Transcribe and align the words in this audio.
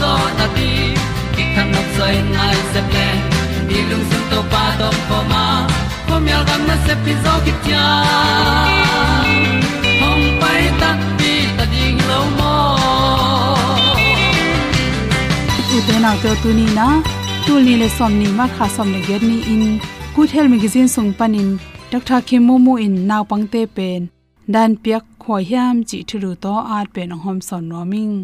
zo 0.00 0.12
na 0.38 0.46
ti 0.56 0.68
ki 1.34 1.44
kan 1.54 1.66
nok 1.74 1.88
sai 1.96 2.14
nai 2.36 2.56
se 2.72 2.80
ple 2.90 3.08
ni 3.68 3.78
lung 3.90 4.04
sun 4.10 4.22
to 4.30 4.40
pa 4.52 4.62
to 4.80 4.88
pa 5.08 5.18
ma. 5.32 5.44
Ko 6.08 6.14
myal 6.24 6.42
gam 6.48 6.62
na 6.68 6.76
se 6.86 6.94
pi 7.04 7.12
zo 7.24 7.34
ki 7.44 7.52
tia 7.64 7.84
hom 10.00 10.20
pai 10.40 10.62
ta 10.80 10.90
ti 11.18 11.32
ta 11.56 11.64
ding 11.74 12.00
lo 12.10 12.20
mo 12.38 12.54
u 15.76 15.78
te 15.86 15.96
na 16.04 16.10
to 16.22 16.30
tu 16.42 16.50
ni 16.58 16.66
na 16.78 16.88
tu 17.46 17.54
ni 17.66 17.74
le 17.82 17.88
som 17.98 18.12
ni 18.20 18.28
ma 18.38 18.46
kha 18.56 18.66
som 18.76 18.88
le 18.94 19.00
get 19.08 19.22
ni 19.30 19.38
in. 19.54 19.64
Good 20.16 20.30
health 20.34 20.50
magazine 20.54 20.88
sung 20.94 21.10
panin 21.18 21.50
dr 21.92 22.20
kim 22.28 22.42
momo 22.48 22.72
in 22.86 22.94
naw 23.08 23.22
pangte 23.30 23.62
pen 23.76 24.00
dan 24.54 24.70
piak 24.82 25.04
khoi 25.22 25.42
hiam 25.50 25.76
chi 25.88 25.98
thulu 26.08 26.30
to 26.44 26.54
at 26.76 26.86
pen 26.94 27.10
hom 27.24 27.38
son 27.48 27.64
noming 27.72 28.14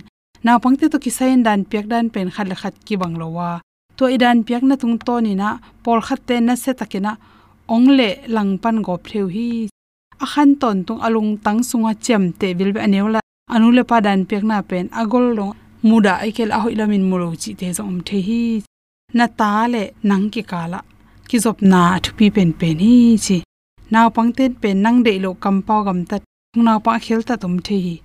naw 0.45 0.59
pangte 0.63 0.87
to 0.93 0.99
kisain 1.05 1.41
dan 1.47 1.61
piak 1.71 1.87
dan 1.93 2.07
pen 2.15 2.29
khat 2.35 2.47
le 2.51 2.57
khat 2.63 2.75
ki 2.87 2.95
banglowa. 3.01 3.51
To 3.97 4.05
idan 4.15 4.39
piak 4.47 4.63
na 4.69 4.75
tung 4.81 4.97
to 5.07 5.15
ni 5.25 5.33
na, 5.43 5.49
pol 5.85 6.01
khat 6.07 6.21
te 6.27 6.35
na 6.41 6.55
se 6.63 6.73
takina 6.79 7.13
ongle 7.75 8.09
langpan 8.35 8.77
go 8.87 8.95
phreu 9.05 9.27
hi. 9.35 9.49
Akhan 10.25 10.51
ton 10.61 10.79
tung 10.87 11.01
alung 11.07 11.31
tang 11.45 11.61
sunga 11.69 11.93
chem 12.05 12.25
te 12.39 12.49
bil 12.59 12.71
be 12.75 12.81
anewla 12.87 13.21
anule 13.55 13.83
pa 13.91 13.97
dan 14.07 14.21
piak 14.29 14.45
na 14.51 14.57
pen, 14.71 14.87
agol 15.01 15.27
long 15.39 15.55
muda 15.89 16.13
aikel 16.25 16.51
a 16.57 16.59
hoilamin 16.63 17.05
muro 17.11 17.29
chi 17.43 17.51
te 17.61 17.67
zom 17.79 17.97
the 18.07 18.19
hi. 18.29 18.43
Na 19.17 19.27
ta 19.39 19.51
le 19.73 19.83
nang 20.09 20.27
ki 20.33 20.43
kala 20.51 20.81
ki 21.29 21.37
zop 21.45 21.59
na 21.73 21.81
thupi 22.05 22.27
pen 22.37 22.51
pen 22.61 22.79
hi 22.85 22.95
chi. 23.25 23.39
Naw 23.93 24.09
pangten 24.17 24.53
pen 24.63 24.77
nang 24.85 24.99
de 25.07 25.13
lo 25.25 25.31
kampau 25.45 25.81
gam 25.87 26.01
ta 26.11 26.17
naw 26.67 26.79
pa 26.85 26.93
khel 27.05 27.23
ta 27.29 27.35
tum 27.43 27.55
the 27.67 27.77
hi. 27.85 27.97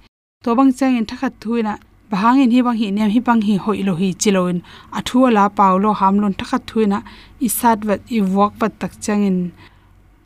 To 0.44 0.50
bang 0.58 0.72
chang 0.78 0.98
in 1.00 1.06
thakhat 1.10 1.34
thuina 1.42 1.74
bahang 1.74 1.87
in 2.12 2.52
hi 2.52 2.62
bang 2.62 2.78
hi 2.78 2.92
nem 2.92 3.10
hi 3.10 3.20
bang 3.20 3.42
hi 3.42 3.58
hoi 3.58 3.84
lo 3.84 3.96
hi 3.96 4.14
chiloin. 4.14 4.62
Athu 4.98 5.28
ala 5.28 5.50
paulo 5.50 5.94
hamlon 5.94 6.34
thakhat 6.34 6.62
thuina, 6.70 7.04
isat 7.42 7.86
wat 7.86 8.00
i 8.10 8.22
wak 8.22 8.54
pat 8.60 8.72
tak 8.80 8.94
changin. 9.02 9.52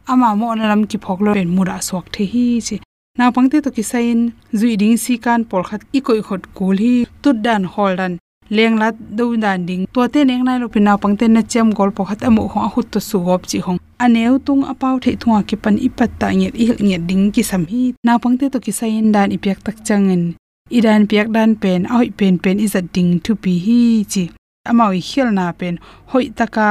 Ama 0.07 0.35
mo 0.35 0.53
nalam 0.55 0.81
ki 0.89 0.97
phoklo 0.97 1.33
pen 1.33 1.49
mura 1.55 1.81
swak 1.81 2.11
the 2.13 2.25
hi 2.33 2.45
chi. 2.67 2.79
Na 3.17 3.31
pangte 3.31 3.57
to 3.63 3.71
ki 3.71 3.83
sain, 3.91 4.19
zui 4.53 4.77
ding 4.77 4.97
si 4.97 5.17
kan 5.17 5.43
por 5.45 5.63
khat 5.63 5.81
i 5.93 5.99
koi 5.99 6.21
khot 6.27 6.43
kul 6.57 6.77
hi, 6.77 6.93
tut 7.21 7.37
dan, 7.45 7.63
hol 7.63 7.95
dan. 7.95 8.17
Leng 8.51 8.75
lat 8.81 8.95
do 9.17 9.37
dan 9.37 9.65
ding. 9.65 9.87
To 9.93 10.07
te 10.07 10.23
neng 10.23 10.43
nai 10.43 10.59
lo 10.59 10.67
Na 10.75 10.97
pangte 10.97 11.25
na 11.29 11.41
chem 11.41 11.71
gol 11.71 11.91
po 11.91 12.03
khat 12.03 12.21
amu 12.21 12.47
ho 12.47 12.67
hut 12.73 12.91
to 12.91 12.99
su 12.99 13.17
gop 13.19 13.47
chi 13.47 13.59
hong. 13.59 13.79
Aneu 13.99 14.39
tung 14.45 14.63
apau 14.63 14.99
the 14.99 15.15
thunga 15.15 15.47
ki 15.47 15.55
pan 15.55 15.77
ipat 15.77 16.11
ta 16.19 16.27
nge 16.29 16.51
i 16.53 16.65
nge 16.67 16.97
ding 17.07 17.31
ki 17.31 17.43
sam 17.43 17.65
hi. 17.71 17.93
Na 18.03 18.17
pangte 18.17 18.51
to 18.51 18.59
ki 18.59 18.71
sain 18.71 19.11
dan 19.11 19.31
ipyak 19.31 19.63
tak 19.63 19.77
changin 19.87 20.35
idan 20.77 21.01
piak 21.09 21.27
dan 21.35 21.51
pen 21.61 21.81
oi 21.97 22.07
pen 22.17 22.33
pen 22.43 22.57
is 22.65 22.75
a 22.79 22.81
ding 22.95 23.11
to 23.25 23.35
be 23.43 23.53
hi 23.65 23.79
chi. 24.11 24.23
Amau 24.69 24.91
khel 25.07 25.29
na 25.37 25.45
pen 25.59 25.75
hoi 26.11 26.25
taka 26.39 26.67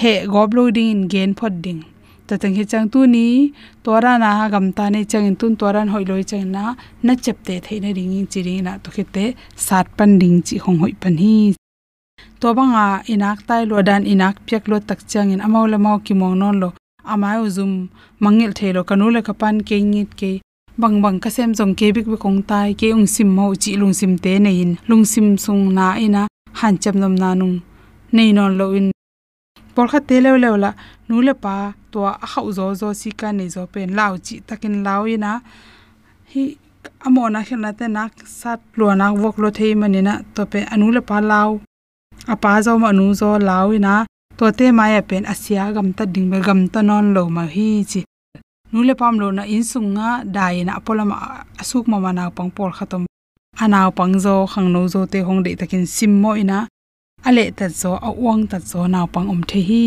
he 0.00 0.12
gob 0.34 0.54
lo 0.56 0.70
ding 0.76 0.90
in 0.94 1.00
gen 1.12 1.34
phot 1.38 1.54
ding. 1.64 1.80
Ta 2.26 2.34
tang 2.42 2.54
hi 2.58 2.64
chang 2.64 2.86
tu 2.92 3.00
ni 3.14 3.26
tora 3.84 4.12
na 4.22 4.30
gam 4.52 4.66
ta 4.76 4.84
ne 4.94 5.00
chang 5.10 5.26
in 5.30 5.36
tun 5.40 5.52
toran 5.60 5.88
hoi 5.92 6.04
loi 6.10 6.22
chang 6.30 6.46
na 6.54 6.62
na 7.06 7.12
chep 7.24 7.36
te 7.46 7.54
thei 7.64 7.78
na 7.84 7.90
ring 7.98 8.26
chi 8.32 8.40
ring 8.46 8.62
na 8.66 8.72
to 8.82 8.88
khite 8.96 9.24
sat 9.66 9.86
pan 9.96 10.10
ding 10.20 10.38
chi 10.46 10.56
hong 10.64 10.78
hoi 10.82 10.92
pan 11.02 11.14
hi. 11.22 11.34
To 12.40 12.54
banga 12.56 12.86
inak 13.12 13.38
tai 13.48 13.62
lo 13.70 13.82
dan 13.88 14.02
inak 14.12 14.34
pyak 14.46 14.64
lo 14.70 14.76
tak 14.88 15.00
chang 15.10 15.28
in 15.34 15.40
amau 15.46 15.64
la 15.72 15.78
mau 15.84 15.96
ki 16.06 16.14
mong 16.20 16.36
non 16.42 16.56
lo. 16.62 16.70
Amai 17.12 17.36
uzum 17.44 17.72
mangil 18.24 18.52
thelo 18.58 18.80
kanu 18.88 19.06
le 19.14 19.20
kapan 19.28 19.56
ke 19.68 19.76
ngit 19.92 20.10
ke 20.20 20.32
bang 20.76 20.98
bang 21.02 21.18
ka 21.22 21.30
sem 21.30 21.54
jong 21.54 21.74
ke 21.78 21.86
bik 21.94 22.06
bi 22.12 22.16
kong 22.24 22.42
tai, 22.50 22.74
ke 22.74 22.90
ung 22.96 23.06
sim 23.06 23.28
mo 23.36 23.54
chi 23.62 23.76
lung 23.80 23.94
sim 23.94 24.18
te 24.18 24.38
nei 24.38 24.60
in. 24.62 24.72
Lung 24.88 25.04
sim 25.12 25.38
sung 25.38 25.62
na 25.74 25.94
e 25.94 26.04
ina 26.06 26.22
han 26.60 26.74
cham 26.82 26.96
nam 27.02 27.14
na 27.14 27.34
nung. 27.34 27.56
Nei 28.12 28.32
non 28.32 28.58
lo 28.58 28.66
in. 28.78 28.90
Por 29.74 29.86
kha 29.90 30.00
te 30.08 30.16
le 30.24 30.30
le 30.42 30.50
la, 30.64 30.70
nu 31.08 31.22
le 31.26 31.34
pa 31.34 31.54
to 31.92 31.98
a 32.06 32.26
hau 32.32 32.46
zo 32.56 32.66
zo 32.80 32.88
si 33.00 33.10
ka 33.20 33.28
nei 33.32 33.48
zo 33.54 33.62
pen. 33.72 33.94
Lao 33.98 34.14
chi 34.24 34.34
takin 34.46 34.76
lao 34.86 35.02
e 35.06 35.14
ina 35.14 35.30
hi 36.32 36.42
amona 37.06 37.40
khna 37.46 37.70
te 37.78 37.86
nak 37.96 38.12
sat 38.40 38.60
lo 38.78 38.86
na 39.00 39.06
wok 39.22 39.36
lo 39.42 39.48
thei 39.58 39.72
mani 39.80 40.00
na, 40.08 40.14
to 40.34 40.42
pe 40.52 40.58
anu 40.72 40.86
le 40.96 41.00
pa 41.08 41.16
lao. 41.30 41.50
A 42.32 42.34
pa 42.42 42.62
zo 42.64 42.72
ma 42.82 42.90
nu 42.98 43.14
zo 43.20 43.38
lao 43.48 43.66
e 43.72 43.76
ina 43.76 43.94
to 44.38 44.44
te 44.58 44.66
ma 44.78 44.84
ya 44.94 45.00
pen 45.10 45.24
asia 45.32 45.64
gam 45.74 45.88
ta 45.96 46.04
ding 46.12 46.28
be 46.30 46.38
gam 46.46 46.60
ta 46.72 46.80
non 46.88 47.06
lo 47.14 47.22
ma 47.36 47.44
hi 47.54 47.68
chi 47.90 48.00
nule 48.74 48.94
pam 49.00 49.14
lo 49.22 49.28
na 49.30 49.42
in 49.54 49.64
sunga 49.70 50.08
dai 50.36 50.56
na 50.66 50.82
polama 50.86 51.16
asuk 51.62 51.86
mama 51.92 52.10
na 52.18 52.24
pangpol 52.36 52.70
khatom. 52.78 53.02
Anaw 53.62 53.88
pangzo 53.98 54.34
khangno 54.52 54.80
zo 54.92 55.00
te 55.12 55.18
hongde 55.28 55.50
takin 55.60 55.86
simmo 55.96 56.30
ina 56.42 56.58
ale 57.26 57.44
ta 57.58 57.66
zo, 57.80 57.92
a 58.08 58.10
wang 58.24 58.42
ta 58.50 58.58
zo 58.70 58.80
na 58.86 59.00
pang 59.14 59.28
om 59.32 59.40
the 59.50 59.60
hi. 59.68 59.84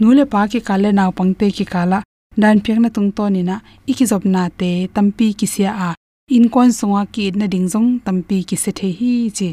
Nule 0.00 0.24
pa 0.32 0.40
ki 0.50 0.60
kale 0.68 0.90
na 0.98 1.04
pang 1.18 1.32
te 1.38 1.46
ki 1.56 1.64
kala. 1.74 1.98
Dan 2.42 2.56
pek 2.64 2.78
na 2.80 2.88
tung 2.88 3.10
to 3.16 3.24
ni 3.34 3.42
na 3.48 3.56
iki 3.90 4.04
job 4.10 4.24
na 4.34 4.42
te 4.60 4.70
tampi 4.94 5.26
ki 5.38 5.46
sia 5.54 5.70
a. 5.88 5.90
In 6.36 6.48
kon 6.52 6.70
songa 6.78 7.02
ki 7.14 7.24
na 7.38 7.46
ding 7.52 7.68
jong 7.72 8.00
tampi 8.06 8.38
ki 8.48 8.56
se 8.56 8.70
the 8.78 8.88
hi 8.98 9.12
chi. 9.36 9.48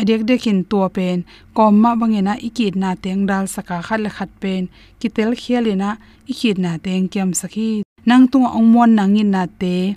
Adek 0.00 0.22
dekhin 0.28 0.58
to 0.70 0.88
pen, 0.96 1.18
kom 1.56 1.74
ma 1.82 1.90
bangena 2.00 2.34
ikit 2.48 2.74
na 2.82 2.94
teng 3.02 3.26
dal 3.28 3.44
saka 3.54 3.76
khal 3.86 4.04
khat 4.16 4.30
pen. 4.42 4.62
Kitel 5.00 5.30
khialina 5.40 5.90
ikit 6.30 6.56
na 6.62 6.78
teng 6.84 7.08
kyam 7.12 7.30
sakhi 7.40 7.82
nang 8.10 8.26
tu 8.26 8.38
ongmon 8.42 8.90
nangin 8.98 9.30
na 9.30 9.46
te. 9.46 9.94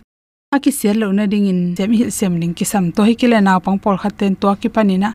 Aki 0.56 0.72
sel 0.80 0.96
lo 1.02 1.08
na 1.18 1.24
ding 1.26 1.50
in 1.52 1.62
jem 1.78 1.92
hi 1.98 2.04
sem 2.18 2.34
ning 2.42 2.54
ki 2.58 2.66
sam 2.72 2.86
to 2.96 3.02
hi 3.08 3.14
kile 3.22 3.38
na 3.42 3.58
pang 3.66 3.80
por 3.84 3.96
khaten 4.02 4.34
to 4.42 4.48
ki 4.62 4.70
panina 4.76 5.10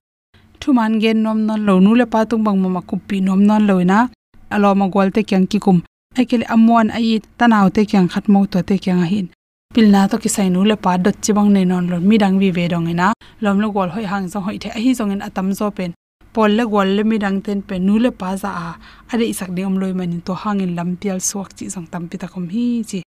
thuman 0.60 0.92
gen 1.02 1.22
nom 1.24 1.38
non 1.46 1.60
lo 1.66 1.74
nu 1.84 1.90
le 2.00 2.06
pa 2.12 2.20
tung 2.30 2.42
bang 2.46 2.58
ma 2.76 2.82
kupi 2.88 3.16
nom 3.26 3.40
non 3.48 3.62
lo 3.68 3.76
na 3.90 3.98
alo 4.54 4.68
ma 4.80 4.86
gol 4.94 5.08
te 5.14 5.22
kyang 5.28 5.46
ki 5.50 5.58
kum. 5.64 5.78
Ai 6.18 6.24
kele 6.30 6.44
amon 6.54 6.90
ai 6.96 7.22
tanaw 7.38 7.66
te 7.76 7.80
kyang, 7.90 8.08
khat 8.12 8.26
mo 8.32 8.40
to 8.52 8.58
te 8.68 8.74
kyang 8.84 9.04
hin. 9.12 9.26
Pilna 9.74 10.00
to 10.10 10.16
ki 10.22 10.28
sai 10.36 10.48
nu 10.54 10.60
le 10.70 10.76
pa 10.84 10.92
dot 11.04 11.16
chi 11.22 11.30
bang 11.36 11.50
ne 11.54 11.62
non 11.70 11.84
lo 11.90 11.96
mi 12.08 12.16
dang 12.22 12.36
vi 12.40 12.48
ve 12.56 12.64
dong 12.72 12.90
ina. 12.92 13.08
Lom 13.44 13.56
lo 13.62 13.68
gol 13.76 13.90
hoi 13.94 14.06
hang 14.12 14.26
zo 14.32 14.38
hoi 14.46 14.56
the 14.62 14.68
hi 14.84 14.90
zong 14.98 15.12
in 15.14 15.22
atam 15.28 15.48
zo 15.58 15.70
pen 15.76 15.90
pol 16.34 16.50
le 16.58 16.64
gol 16.72 16.88
le 16.96 17.02
mi 17.10 17.16
dang 17.24 17.38
ten 17.44 17.58
pe 17.68 17.74
nu 17.86 17.94
le 18.04 18.10
pa 18.20 18.28
za 18.42 18.50
a. 18.66 18.70
Ade 19.12 19.24
isak 19.32 19.50
ding 19.56 19.66
om 19.70 19.76
loi 19.80 19.92
manin 19.98 20.20
to 20.26 20.32
hangin 20.42 20.72
lam 20.78 20.90
pial 21.00 21.18
suak 21.28 21.50
chi 21.56 21.64
jong 21.74 21.86
tam 21.92 22.02
pi 22.10 22.16
ta 22.22 22.26
kom 22.32 22.46
hi 22.54 22.66
chi. 22.90 22.98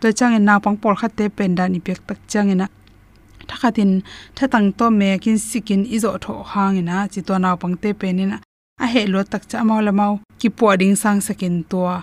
To 0.00 0.06
chang 0.18 0.34
en 0.38 0.44
na 0.48 0.54
pang 0.64 0.76
por 0.82 0.94
khat 1.00 1.12
te 1.18 1.24
pen 1.36 1.54
dan 1.58 1.80
pek 1.86 2.00
tak 2.08 2.18
chang 2.32 2.50
ena 2.54 2.66
thakhatin 3.48 3.92
thatang 4.36 4.68
to 4.78 4.86
me 4.98 5.08
kin 5.24 5.38
sikin 5.50 5.82
izo 5.96 6.10
tho 6.24 6.34
hangena 6.52 6.96
chi 7.12 7.20
to 7.28 7.34
na 7.44 7.50
pang 7.62 7.76
te 7.82 7.90
pen 8.00 8.18
ina 8.24 8.36
a. 8.82 8.86
He 8.92 9.02
lo 9.12 9.20
tak 9.32 9.42
cha 9.50 9.58
mau 9.68 9.80
la 9.86 9.92
mau. 10.00 10.12
Ki 10.40 10.48
po 10.58 10.66
ding 10.80 10.96
sang 11.02 11.20
sakin 11.26 11.56
to 11.70 11.78
a. 11.94 11.96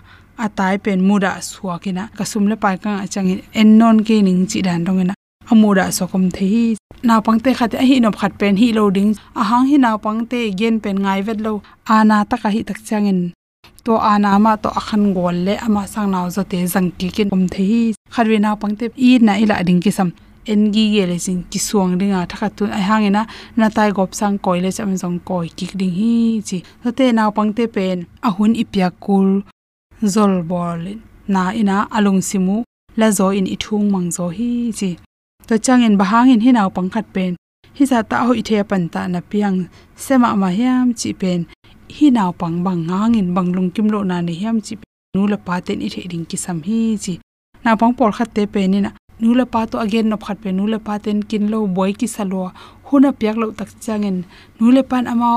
Tai 0.57 0.75
pen 0.85 0.99
muda 1.07 1.31
suakina 1.49 2.03
kasum 2.17 2.43
le 2.51 2.55
pai 2.63 2.75
ka 2.83 2.91
chang 3.13 3.29
en. 3.59 3.69
Non 3.79 3.97
ke 4.07 4.15
ning 4.27 4.41
chi 4.49 4.59
dan 4.67 4.83
dong 4.85 4.99
ena 5.03 5.13
amuda 5.51 5.85
so 5.97 6.07
kom 6.11 6.29
the 6.35 6.45
hi 6.51 6.90
na 7.03 7.21
pangte 7.25 7.51
khat 7.57 7.73
a 7.81 7.83
hi 7.89 7.99
no 7.99 8.09
khat 8.11 8.33
pen 8.39 8.55
hi 8.61 8.67
loading. 8.77 9.11
A 9.35 9.43
hang 9.49 9.65
hi 9.69 9.77
na 9.77 9.97
pangte 9.97 10.39
gen 10.59 10.75
pen 10.83 10.97
ngai 11.03 11.21
vet 11.27 11.39
lo. 11.45 11.53
Ana 11.95 12.17
ta 12.29 12.37
hi 12.55 12.61
tak 12.69 12.79
changin 12.87 13.19
to 13.85 13.93
ana 14.11 14.31
ma 14.39 14.55
to 14.63 14.69
akhan 14.79 15.03
gol 15.15 15.37
le 15.47 15.53
ama 15.65 15.83
sang 15.93 16.11
naw 16.13 16.25
zo 16.35 16.41
te 16.51 16.57
jang 16.73 16.89
ki 16.99 17.07
kin 17.15 17.29
om 17.35 17.43
the 17.53 17.61
hi. 17.69 17.81
Kharwe 18.13 18.37
na 18.45 18.55
pangte 18.61 18.85
i 19.07 19.09
na 19.27 19.33
ila 19.43 19.55
ding 19.67 19.81
ki 19.83 19.91
sam 19.97 20.09
en 20.51 20.61
gi 20.73 20.85
ge 20.93 21.03
le 21.11 21.17
sing 21.25 21.41
ki 21.51 21.59
suang 21.67 21.91
dinga 21.99 22.19
thakha 22.31 22.47
tu 22.57 22.63
ai 22.77 22.83
hangena 22.89 23.21
na 23.57 23.65
tai 23.75 23.89
gop 23.97 24.11
sang 24.19 24.35
koi 24.45 24.59
le 24.63 24.69
cham 24.77 24.91
jong 25.01 25.19
koi 25.29 25.47
ki 25.57 25.65
ding 25.79 25.95
hi 25.99 26.13
chi. 26.47 26.57
Te 26.97 27.05
naw 27.17 27.29
pangte 27.37 27.63
pen 27.75 27.97
ahun 28.27 28.53
ipya 28.61 28.87
kul. 29.05 29.29
Zol 30.13 30.33
bol 30.49 30.81
na 31.33 31.41
ina 31.61 31.77
alung 31.97 32.21
simu. 32.29 32.57
La 32.99 33.07
zo 33.17 33.27
in 33.39 33.47
ithung 33.55 33.87
mang 33.93 34.09
zo 34.17 34.25
hi 34.37 34.51
chi 34.79 34.91
to 35.51 35.59
changin 35.59 35.99
bahangin 35.99 36.39
hinaw 36.39 36.71
pangkhat 36.71 37.11
pen. 37.11 37.35
Hi 37.75 37.83
za 37.83 37.99
ta 38.09 38.23
ho 38.23 38.31
ithe 38.31 38.63
pan 38.63 38.87
ta 38.87 39.01
na 39.11 39.19
piang 39.19 39.67
sema 40.03 40.31
ma 40.41 40.47
hiam 40.47 40.95
chi 40.99 41.11
pen. 41.21 41.39
Hi 41.95 42.07
naw 42.07 42.31
pang 42.31 42.63
bang 42.63 42.87
ngangin 42.87 43.35
banglung 43.35 43.67
kim 43.75 43.91
lo 43.91 43.99
na 44.09 44.23
ni 44.23 44.33
hiam 44.39 44.63
chi 44.65 44.79
nu 45.13 45.27
la 45.31 45.35
pa 45.35 45.59
ten 45.59 45.83
i 45.83 45.89
the 45.93 46.07
ding 46.11 46.23
ki 46.29 46.37
sam 46.43 46.63
hi 46.67 46.95
chi. 47.03 47.13
Na 47.63 47.75
pang 47.75 47.91
por 47.97 48.11
khat 48.15 48.31
te 48.35 48.47
pe 48.53 48.63
ni 48.71 48.79
na 48.85 48.91
nu 49.19 49.35
la 49.39 49.43
pa 49.43 49.67
to 49.67 49.75
again 49.83 50.07
no 50.11 50.15
khat 50.25 50.37
pe 50.43 50.55
nu 50.55 50.63
la 50.73 50.79
pa 50.85 50.93
ten 51.03 51.19
kin 51.29 51.43
lo 51.51 51.67
boy 51.75 51.91
ki 51.99 52.07
salo 52.15 52.39
huna 52.87 53.11
piak 53.19 53.35
lo 53.41 53.51
tak 53.59 53.75
changin. 53.83 54.23
Nu 54.59 54.71
le 54.75 54.81
pan 54.89 55.03
ama 55.13 55.29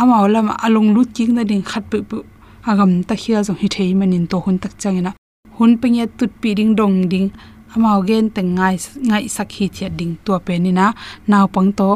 ama 0.00 0.16
lama 0.34 0.54
alung 0.64 0.90
lut 0.96 1.08
king 1.16 1.36
na 1.36 1.42
ding 1.50 1.64
khat 1.70 1.84
pe 1.92 2.00
pu. 2.08 2.24
Agam 2.70 3.04
ta 3.08 3.14
khia 3.22 3.44
zo 3.44 3.52
hi 3.60 3.68
thei 3.74 3.92
manin 3.92 4.24
to 4.30 4.36
hun 4.44 4.56
tak 4.62 4.72
changina. 4.80 5.12
Hun 5.56 5.76
pengya 5.80 6.04
tut 6.18 6.32
pi 6.40 6.56
ding 6.58 6.72
dong 6.80 6.96
ding 7.12 7.28
amao 7.74 8.00
gen 8.08 8.24
teng 8.34 8.50
ngai 8.58 8.76
ngai 9.08 9.24
sakhi 9.36 9.64
thia 9.74 9.88
ding 9.98 10.14
to 10.24 10.32
pe 10.46 10.54
ni 10.64 10.70
na. 10.78 10.86
Naw 11.30 11.46
pang 11.54 11.70
to 11.78 11.90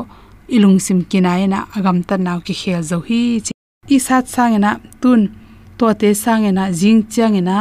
ilung 0.55 0.79
sim 0.85 0.99
kinai 1.11 1.43
na 1.53 1.59
agam 1.77 1.99
ta 2.09 2.17
naw 2.27 2.39
ki 2.47 2.55
khel 2.61 2.83
zo 2.91 2.99
hi 3.09 3.21
i 3.95 3.99
sat 4.07 4.25
sangena 4.35 4.71
tun 5.03 5.21
to 5.79 5.87
te 6.01 6.09
sangena 6.25 6.65
jing 6.81 7.01
changena 7.15 7.57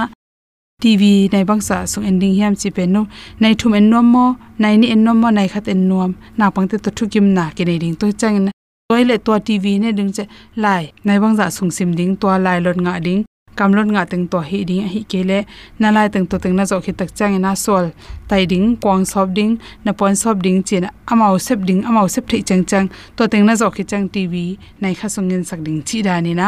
tv 0.82 1.02
nai 1.34 1.44
bangsa 1.50 1.78
so 1.92 1.98
ending 2.10 2.34
hiam 2.38 2.54
chi 2.62 2.70
pe 2.78 2.84
no 2.94 3.02
nai 3.42 3.54
thum 3.60 3.74
en 3.80 3.86
nom 3.92 4.06
mo, 4.14 4.26
nai 4.62 4.76
ni 4.82 4.88
en 4.94 5.02
nom 5.06 5.18
mo, 5.22 5.28
nai 5.38 5.48
khat 5.54 5.66
en 5.74 5.82
nom 5.90 6.12
na 6.38 6.46
pangte 6.56 6.76
to 6.84 6.90
thukim 6.98 7.26
na 7.38 7.44
ke 7.56 7.64
nei 7.70 7.80
ding 7.84 7.96
to 8.02 8.06
changena 8.22 8.52
toilet 8.90 9.22
to 9.26 9.32
tv 9.48 9.66
ne 9.80 9.90
ding 9.98 10.12
che 10.16 10.24
lai. 10.64 10.84
Nai 11.06 11.18
bangza 11.24 11.46
sung 11.56 11.72
sim 11.78 11.90
ding 12.00 12.14
to 12.22 12.28
lai 12.46 12.60
lot 12.66 12.78
nga 12.84 12.94
ding 13.06 13.24
kamlon 13.62 13.94
nga 13.94 14.04
teng 14.12 14.26
to 14.32 14.40
hi 14.50 14.60
ding, 14.70 14.88
hi 14.94 15.02
kele 15.12 15.40
na 15.80 15.88
lai 15.96 16.08
teng 16.14 16.26
to 16.30 16.36
teng 16.44 16.56
na 16.58 16.64
zo 16.72 16.78
khi 16.86 16.92
tak 17.00 17.10
chang 17.18 17.38
na 17.42 17.52
sol. 17.66 17.86
Tai 18.30 18.44
ding, 18.52 18.66
kwang 18.82 19.06
sop 19.12 19.30
ding, 19.38 19.52
na 19.86 19.92
pon 20.00 20.16
sop 20.22 20.38
ding 20.46 20.64
chin, 20.68 20.86
amao 21.12 21.38
sep 21.48 21.60
ding, 21.68 21.82
amao 21.90 22.08
sep 22.14 22.26
thei 22.30 22.42
chang 22.42 22.64
chang, 22.66 22.88
to 23.16 23.24
teng 23.32 23.46
na 23.46 23.54
zo 23.62 23.68
khi 23.76 23.84
chang 23.92 24.06
tv 24.14 24.34
nai 24.82 24.94
kha 25.00 25.08
sungin 25.16 25.44
sak 25.50 25.60
ding 25.66 25.80
chi 25.88 26.02
da 26.08 26.16
ni 26.26 26.34
na. 26.34 26.48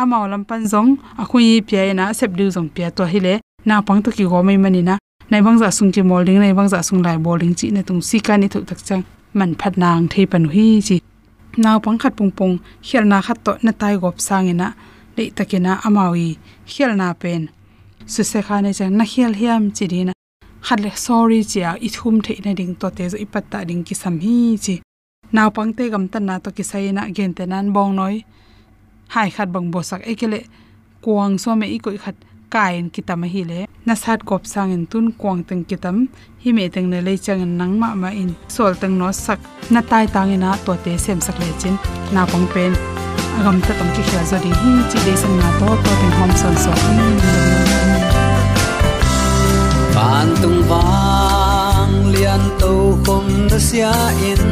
Amao 0.00 0.24
lam 0.30 0.44
pan 0.48 0.62
zong, 0.72 0.90
a 1.22 1.24
khui 1.30 1.60
pya 1.68 1.94
na 1.94 2.12
sep 2.18 2.30
du 2.38 2.46
zong 2.56 2.68
pya 2.74 2.90
to 2.96 3.04
hi 3.12 3.18
le, 3.26 3.34
na 3.64 3.82
pang 3.86 4.02
to 4.04 4.10
ki 4.16 4.24
go 4.30 4.42
mai 4.42 4.56
mani 4.56 4.82
na. 4.82 4.94
Nai 5.30 5.40
bang 5.42 5.58
za 5.58 5.68
sung 5.70 5.90
ki 5.94 6.02
molding 6.02 6.38
nai 6.44 6.52
bang 6.58 6.68
za 6.68 6.82
sung 6.88 7.02
lai 7.06 7.18
bowling 7.24 7.54
chi, 7.58 7.66
na 7.74 7.82
tung 7.82 8.02
si 8.08 8.18
ka 8.26 8.36
ni 8.36 8.46
thu 8.52 8.60
tak 8.68 8.78
chang, 8.86 9.02
man 9.38 9.54
phat 9.60 9.74
nang 9.82 10.06
thei 10.12 10.24
pan 10.32 10.44
hi 10.54 10.66
chi. 10.86 10.96
Naw 11.56 11.78
pang 11.84 11.98
khat 12.02 12.12
pung 12.18 12.30
pung 12.38 12.54
khel 12.86 13.04
na 13.12 13.18
khat 13.26 13.38
to, 13.44 13.52
na 13.64 13.72
tai 13.80 13.94
gop 14.02 14.16
sangena 14.28 14.68
le 15.16 15.24
takina 15.36 15.72
amawi 15.86 16.38
khel 16.72 16.92
na 16.96 17.12
pen. 17.12 17.42
Su 18.06 18.22
se 18.30 18.40
kha 18.46 18.60
ne 18.60 18.70
chang 18.78 18.96
na 18.98 19.04
khel 19.12 19.32
hiam 19.40 19.62
chirina 19.76 20.12
khatle 20.66 20.90
sorry 20.96 21.40
chia 21.44 21.70
i 21.86 21.88
thum 21.94 22.20
the 22.24 22.34
na 22.44 22.52
ding 22.58 22.74
to 22.80 22.88
te 22.96 23.04
zo 23.12 23.16
ipatta 23.24 23.58
ding 23.68 23.82
ki 23.86 23.94
sam 24.02 24.16
hi 24.24 24.36
chi. 24.64 24.74
Naw 25.34 25.48
pang 25.56 25.72
te 25.76 25.84
gam 25.92 26.04
tan 26.12 26.24
na 26.26 26.38
to 26.44 26.50
ki 26.56 26.64
sai 26.70 26.90
na 26.92 27.02
gen 27.16 27.32
te 27.34 27.44
nan 27.52 27.72
bong 27.74 27.92
noi. 27.96 28.16
Hai 29.14 29.28
khat 29.34 29.48
bang 29.54 29.70
bo 29.72 29.80
sak 29.90 30.02
ekele. 30.12 30.40
Kuang 31.04 31.34
so 31.42 31.50
me 31.60 31.66
i 31.76 31.78
koi 31.84 31.98
khat 32.04 32.16
kain 32.54 32.84
kitam 32.94 33.22
hi 33.34 33.42
le. 33.50 33.60
Na 33.86 33.94
sat 33.94 34.20
kop 34.28 34.42
sang 34.52 34.72
in 34.76 34.86
tun 34.86 35.06
kuang 35.20 35.44
teng 35.48 35.64
kitam. 35.70 35.96
Hi 36.42 36.52
me 36.56 36.64
teng 36.74 36.88
ne 36.92 36.98
le 37.06 37.16
chang 37.24 37.44
nang 37.58 37.74
ma 37.80 37.94
ma 38.02 38.08
in. 38.22 38.30
Sol 38.54 38.72
teng 38.80 38.98
no 38.98 39.12
sak. 39.24 39.40
Na 39.72 39.80
tai 39.90 40.06
tang 40.14 40.30
ina 40.36 40.50
to 40.64 40.72
te 40.84 40.92
sem 41.04 41.20
sak 41.20 41.36
le 41.40 41.48
chin. 41.60 41.74
Na 42.14 42.22
pang 42.32 42.46
pen 42.54 42.93
gam 43.42 43.56
ta 43.66 43.72
tong 43.78 43.92
chi 43.94 44.02
sha 44.10 44.20
zo 44.30 44.36
de 44.44 44.50
hi 44.60 44.72
chi 44.90 44.98
de 45.06 45.14
san 45.22 45.32
na 45.40 45.48
to 45.58 45.68
to 45.84 45.92
ten 46.00 46.12
hom 46.18 46.30
son 46.40 46.54
so 46.64 46.72
ban 49.94 50.28
tung 50.42 50.60
bang 50.70 51.94
lian 52.14 52.42
to 52.60 52.72
khom 53.06 53.26
na 53.50 53.58
sia 53.68 53.94
in 54.30 54.42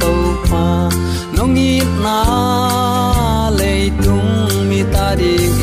to 0.00 0.12
pa 0.48 0.66
nong 1.36 1.56
i 1.70 1.72
na 2.04 2.18
le 3.58 3.74
tung 4.04 4.32
mi 4.68 4.80
ta 4.94 5.06
ding 5.20 5.61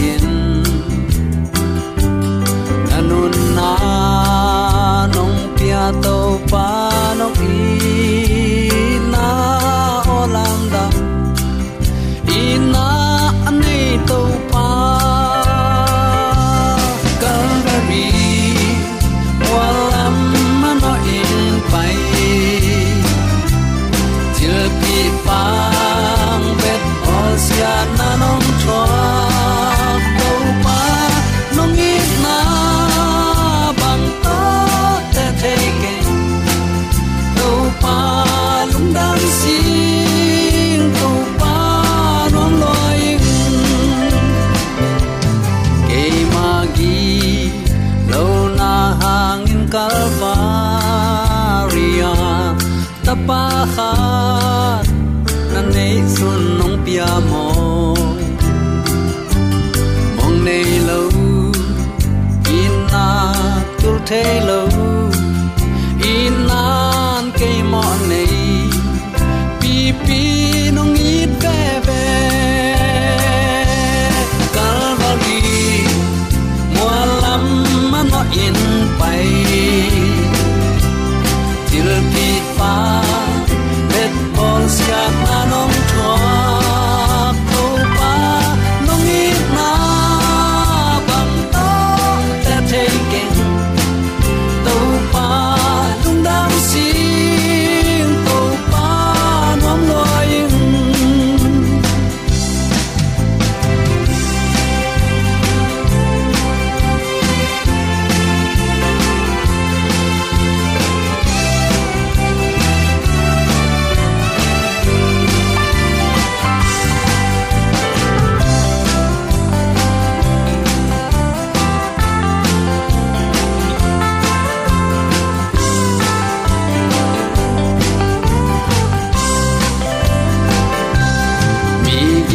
in 78.31 78.78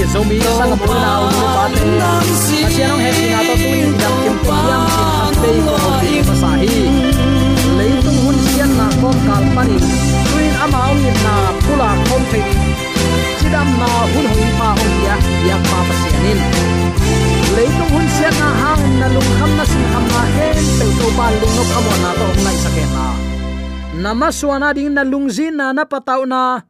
ko 0.00 0.06
ngi 0.08 0.08
pya 0.08 0.08
pi 0.08 0.12
zo 0.12 0.20
mi 0.24 0.38
sa 0.40 0.64
ga 0.70 0.76
mo 0.80 0.94
na 0.94 1.12
o 1.20 1.28
ni 1.28 1.44
pa 1.54 1.64
te 1.74 1.82
a 2.00 2.12
sia 2.42 2.86
no 2.88 2.96
na 2.96 3.40
to 3.46 3.54
tu 3.60 3.68
in 3.68 3.92
dam 4.00 4.14
kim 4.22 4.36
pi 4.46 4.56
yam 4.68 4.82
sin 4.92 5.08
han 5.16 5.32
pe 5.42 5.50
ko 5.66 5.74
ho 5.82 5.90
ti 6.00 6.12
pa 6.26 6.50
hi. 6.60 6.68
Lei 7.78 7.92
tung 8.04 8.20
hun 8.24 8.36
sian 8.48 8.70
na 8.78 8.86
ko 9.00 9.08
kal 9.26 9.44
pani 9.54 9.76
tuin 10.30 10.54
ama 10.64 10.80
om 10.92 10.98
ni 11.04 11.12
na 11.24 11.34
pula 11.64 11.90
kom 12.08 12.22
the 12.32 12.40
chidam 13.38 13.68
na 13.80 13.88
hun 14.12 14.26
hoi 14.32 14.48
pa 14.58 14.68
om 14.84 14.92
ya 15.06 15.16
ya 15.48 15.56
pa 15.68 15.78
pa 15.88 15.94
sianin 16.00 16.40
lei 17.56 17.68
tung 17.76 17.92
hun 17.94 18.06
sian 18.16 18.34
na 18.40 18.48
hang 18.60 18.84
na 19.00 19.06
lung 19.14 19.30
kham 19.38 19.52
na 19.58 19.64
sin 19.72 19.84
kham 19.92 20.04
na 20.14 20.22
hen 20.34 20.56
pe 20.78 20.86
to 20.98 21.06
pa 21.18 21.26
lung 21.40 21.54
no 21.58 21.64
khamo 21.72 21.92
na 22.04 22.10
to 22.18 22.26
ngai 22.42 22.56
saketa 22.64 23.06
namaswana 24.02 24.68
ding 24.76 24.92
na 24.96 25.02
lungzin 25.12 25.54
na 25.60 25.72
na 25.76 25.84
na 26.32 26.69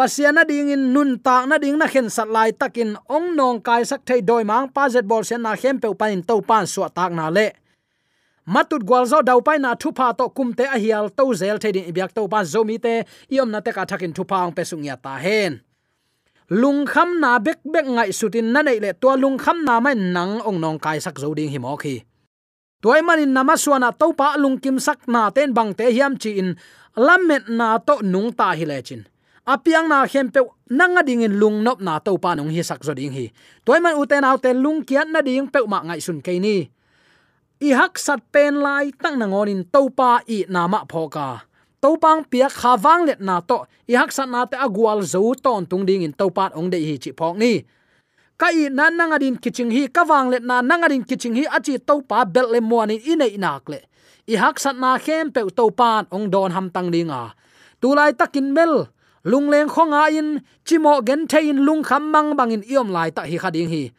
pasiana 0.00 0.48
ding 0.48 0.72
in 0.72 0.96
nun 0.96 1.20
tak 1.20 1.44
na 1.44 1.60
ding 1.60 1.76
na 1.76 1.84
khen 1.84 2.08
sat 2.08 2.24
lai 2.32 2.56
takin 2.56 2.96
ong 3.04 3.36
nong 3.36 3.60
kai 3.60 3.84
sak 3.84 4.00
thei 4.08 4.24
doi 4.24 4.48
mang 4.48 4.72
pa 4.72 4.88
zet 4.88 5.04
bol 5.04 5.20
sen 5.20 5.44
na 5.44 5.52
khem 5.52 5.76
pe 5.76 5.92
panin 5.92 6.24
to 6.24 6.40
pan 6.40 6.64
suwa 6.64 6.88
tak 6.88 7.12
na 7.12 7.28
le. 7.28 7.52
Matut 8.48 8.80
gwalzo 8.80 9.20
dau 9.20 9.44
pai 9.44 9.60
na 9.60 9.76
thupa 9.76 10.16
to 10.16 10.32
kumte 10.32 10.64
a 10.64 10.80
hial 10.80 11.12
to 11.12 11.24
zel 11.36 11.60
thedin 11.60 11.84
ibyak 11.84 12.16
to 12.16 12.24
pan 12.32 12.48
zomi 12.48 12.80
te 12.80 13.04
iom 13.28 13.52
na 13.52 13.60
te 13.60 13.76
ka 13.76 13.84
thakin 13.84 14.16
thupa 14.16 14.40
ang 14.40 14.56
pe 14.56 14.64
sung 14.64 14.88
ya 14.88 14.96
ta 14.96 15.20
hen. 15.20 15.60
Lung 16.48 16.88
kham 16.88 17.20
na 17.20 17.36
bek 17.36 17.60
bek 17.60 17.84
ngai 17.84 18.10
sutin 18.16 18.56
na 18.56 18.64
nei 18.64 18.80
le 18.80 18.96
to 18.96 19.12
lung 19.20 19.36
kham 19.36 19.68
na 19.68 19.84
mai 19.84 19.94
nang 20.00 20.40
ong 20.48 20.58
nong 20.64 20.80
kai 20.80 20.96
sak 21.04 21.20
zo 21.20 21.28
ding 21.36 21.52
hi 21.52 21.60
mo 21.60 21.76
khi. 21.76 22.00
Toy 22.80 23.04
manin 23.04 23.36
nama 23.36 23.52
suana 23.60 23.92
to 23.92 24.16
pa 24.16 24.40
lung 24.40 24.56
kim 24.56 24.80
sak 24.80 25.04
na 25.12 25.28
ten 25.28 25.52
bang 25.52 25.76
te 25.76 25.92
hiam 25.92 26.16
chi 26.16 26.40
in 26.40 26.56
lamet 26.96 27.52
na 27.52 27.76
to 27.76 28.00
nung 28.00 28.32
ta 28.32 28.56
hi 28.56 28.64
le 28.64 28.80
chin 28.80 29.04
apiang 29.54 29.90
na 29.90 30.06
khem 30.06 30.30
pe 30.30 30.40
nanga 30.70 31.02
ding 31.02 31.26
in 31.26 31.34
lung 31.42 31.62
nop 31.66 31.82
na 31.82 31.98
to 31.98 32.14
pa 32.22 32.34
nong 32.38 32.50
hi 32.54 32.62
sak 32.62 32.86
zo 32.86 32.94
ding 32.94 33.10
hi. 33.10 33.26
Toy 33.66 33.78
man 33.82 33.98
uten 33.98 34.22
out 34.22 34.40
autte 34.42 34.54
lung 34.54 34.86
kiat 34.86 35.10
na 35.10 35.20
ding 35.20 35.50
pe 35.50 35.60
ma 35.66 35.82
ngai 35.82 36.00
sun 36.00 36.22
ke 36.22 36.38
ni. 36.38 36.70
I 37.60 37.76
hak 37.76 37.98
sat 37.98 38.20
pen 38.32 38.62
lai 38.64 38.88
tang 39.02 39.18
na 39.20 39.26
ngon 39.26 39.52
in 39.52 39.62
to 39.68 39.90
pa 39.92 40.24
i 40.24 40.48
na 40.48 40.64
ma 40.64 40.86
pho 40.88 41.10
ka. 41.12 41.44
To 41.80 41.96
pang 41.96 42.24
pia 42.24 42.48
kha 42.48 42.76
wang 42.76 43.08
let 43.08 43.20
na 43.20 43.40
to, 43.40 43.64
i 43.88 43.96
hak 43.96 44.12
sat 44.12 44.28
na 44.28 44.44
te 44.44 44.56
agwal 44.56 45.00
zo 45.04 45.32
ton 45.36 45.64
tung 45.64 45.84
ding 45.88 46.04
in 46.04 46.12
to 46.12 46.28
pat 46.28 46.52
ong 46.52 46.68
de 46.72 46.78
hi 46.80 46.96
chi 46.96 47.10
phok 47.12 47.36
ni. 47.36 47.64
Ka 48.40 48.48
i 48.52 48.68
na 48.72 48.88
nanga 48.88 49.20
din 49.20 49.36
kiching 49.36 49.72
hi, 49.72 49.88
ka 49.88 50.04
wang 50.08 50.32
let 50.32 50.44
na 50.44 50.60
nanga 50.60 50.88
din 50.88 51.04
kiching 51.04 51.36
hi 51.36 51.44
achi 51.56 51.76
to 51.76 52.00
pa 52.00 52.24
bel 52.24 52.48
le 52.52 52.60
mo 52.60 52.84
ni 52.84 52.96
i 52.96 53.16
nei 53.16 53.36
nak 53.36 53.68
le. 53.68 53.80
I 54.28 54.36
hak 54.40 54.56
sat 54.60 54.76
na 54.76 54.96
khem 54.96 55.32
pe 55.32 55.40
to 55.52 55.68
pan 55.72 56.08
ong 56.12 56.28
don 56.32 56.52
ham 56.52 56.68
tang 56.72 56.88
ding 56.88 57.12
a. 57.12 57.32
Tulai 57.80 58.12
takin 58.12 58.52
mel 58.56 58.88
lungleng 59.24 59.68
khonga 59.68 60.08
in, 60.08 60.40
chimo 60.64 61.00
gen 61.06 61.26
thein 61.28 61.64
lung 61.66 61.82
kham 61.82 62.12
mang 62.12 62.36
bang 62.36 62.50
in 62.50 62.62
iom 62.62 62.88
lai 62.88 63.10
ta 63.10 63.22
hi 63.22 63.36
khading 63.36 63.68
hi. 63.68 63.90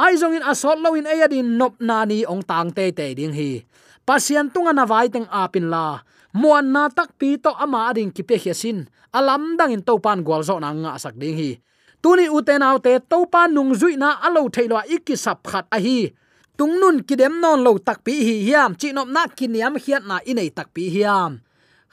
Ai 0.00 0.16
zong 0.16 0.36
in 0.36 0.42
asol 0.42 0.80
lo 0.80 0.94
in 0.96 1.04
ayadin 1.04 1.58
nop 1.60 1.76
na 1.80 2.04
ni 2.04 2.24
ong 2.24 2.42
tang 2.42 2.70
te 2.72 2.90
te 2.90 3.14
ding 3.14 3.32
hi. 3.32 3.60
Pasian 4.06 4.48
tunga 4.48 4.72
na 4.72 4.84
vai 4.88 5.08
teng 5.12 5.28
apin 5.28 5.68
la. 5.68 6.00
Muan 6.32 6.72
na 6.72 6.88
tak 6.88 7.18
pi 7.18 7.36
to 7.36 7.50
ama 7.58 7.90
ading 7.90 8.10
ki 8.14 8.22
pe 8.22 8.38
hiasin 8.38 8.88
alam 9.12 9.58
dang 9.58 9.74
in 9.74 9.82
topan 9.82 10.22
gwal 10.24 10.40
zo 10.46 10.56
na 10.62 10.72
nga 10.72 10.96
sak 10.96 11.18
ding 11.20 11.36
hi. 11.36 11.60
Tuni 12.00 12.32
uten 12.32 12.64
autte 12.64 12.96
topan 13.04 13.52
nung 13.52 13.76
zui 13.76 14.00
na 14.00 14.16
alo 14.24 14.48
thailo 14.48 14.80
ikki 14.88 15.18
sap 15.18 15.44
khat 15.44 15.68
a 15.68 15.76
hi. 15.76 16.08
Tung 16.56 16.80
nun 16.80 17.04
kidem 17.04 17.40
non 17.40 17.60
lo 17.60 17.76
tak 17.76 18.00
pi 18.00 18.24
hi 18.24 18.36
hiam. 18.48 18.72
Chi 18.80 18.96
nop 18.96 19.08
na 19.08 19.28
kiniam 19.28 19.76
hiat 19.76 20.08
na 20.08 20.16
inei 20.24 20.48
tak 20.48 20.72
pi 20.72 20.88
hiam 20.88 21.44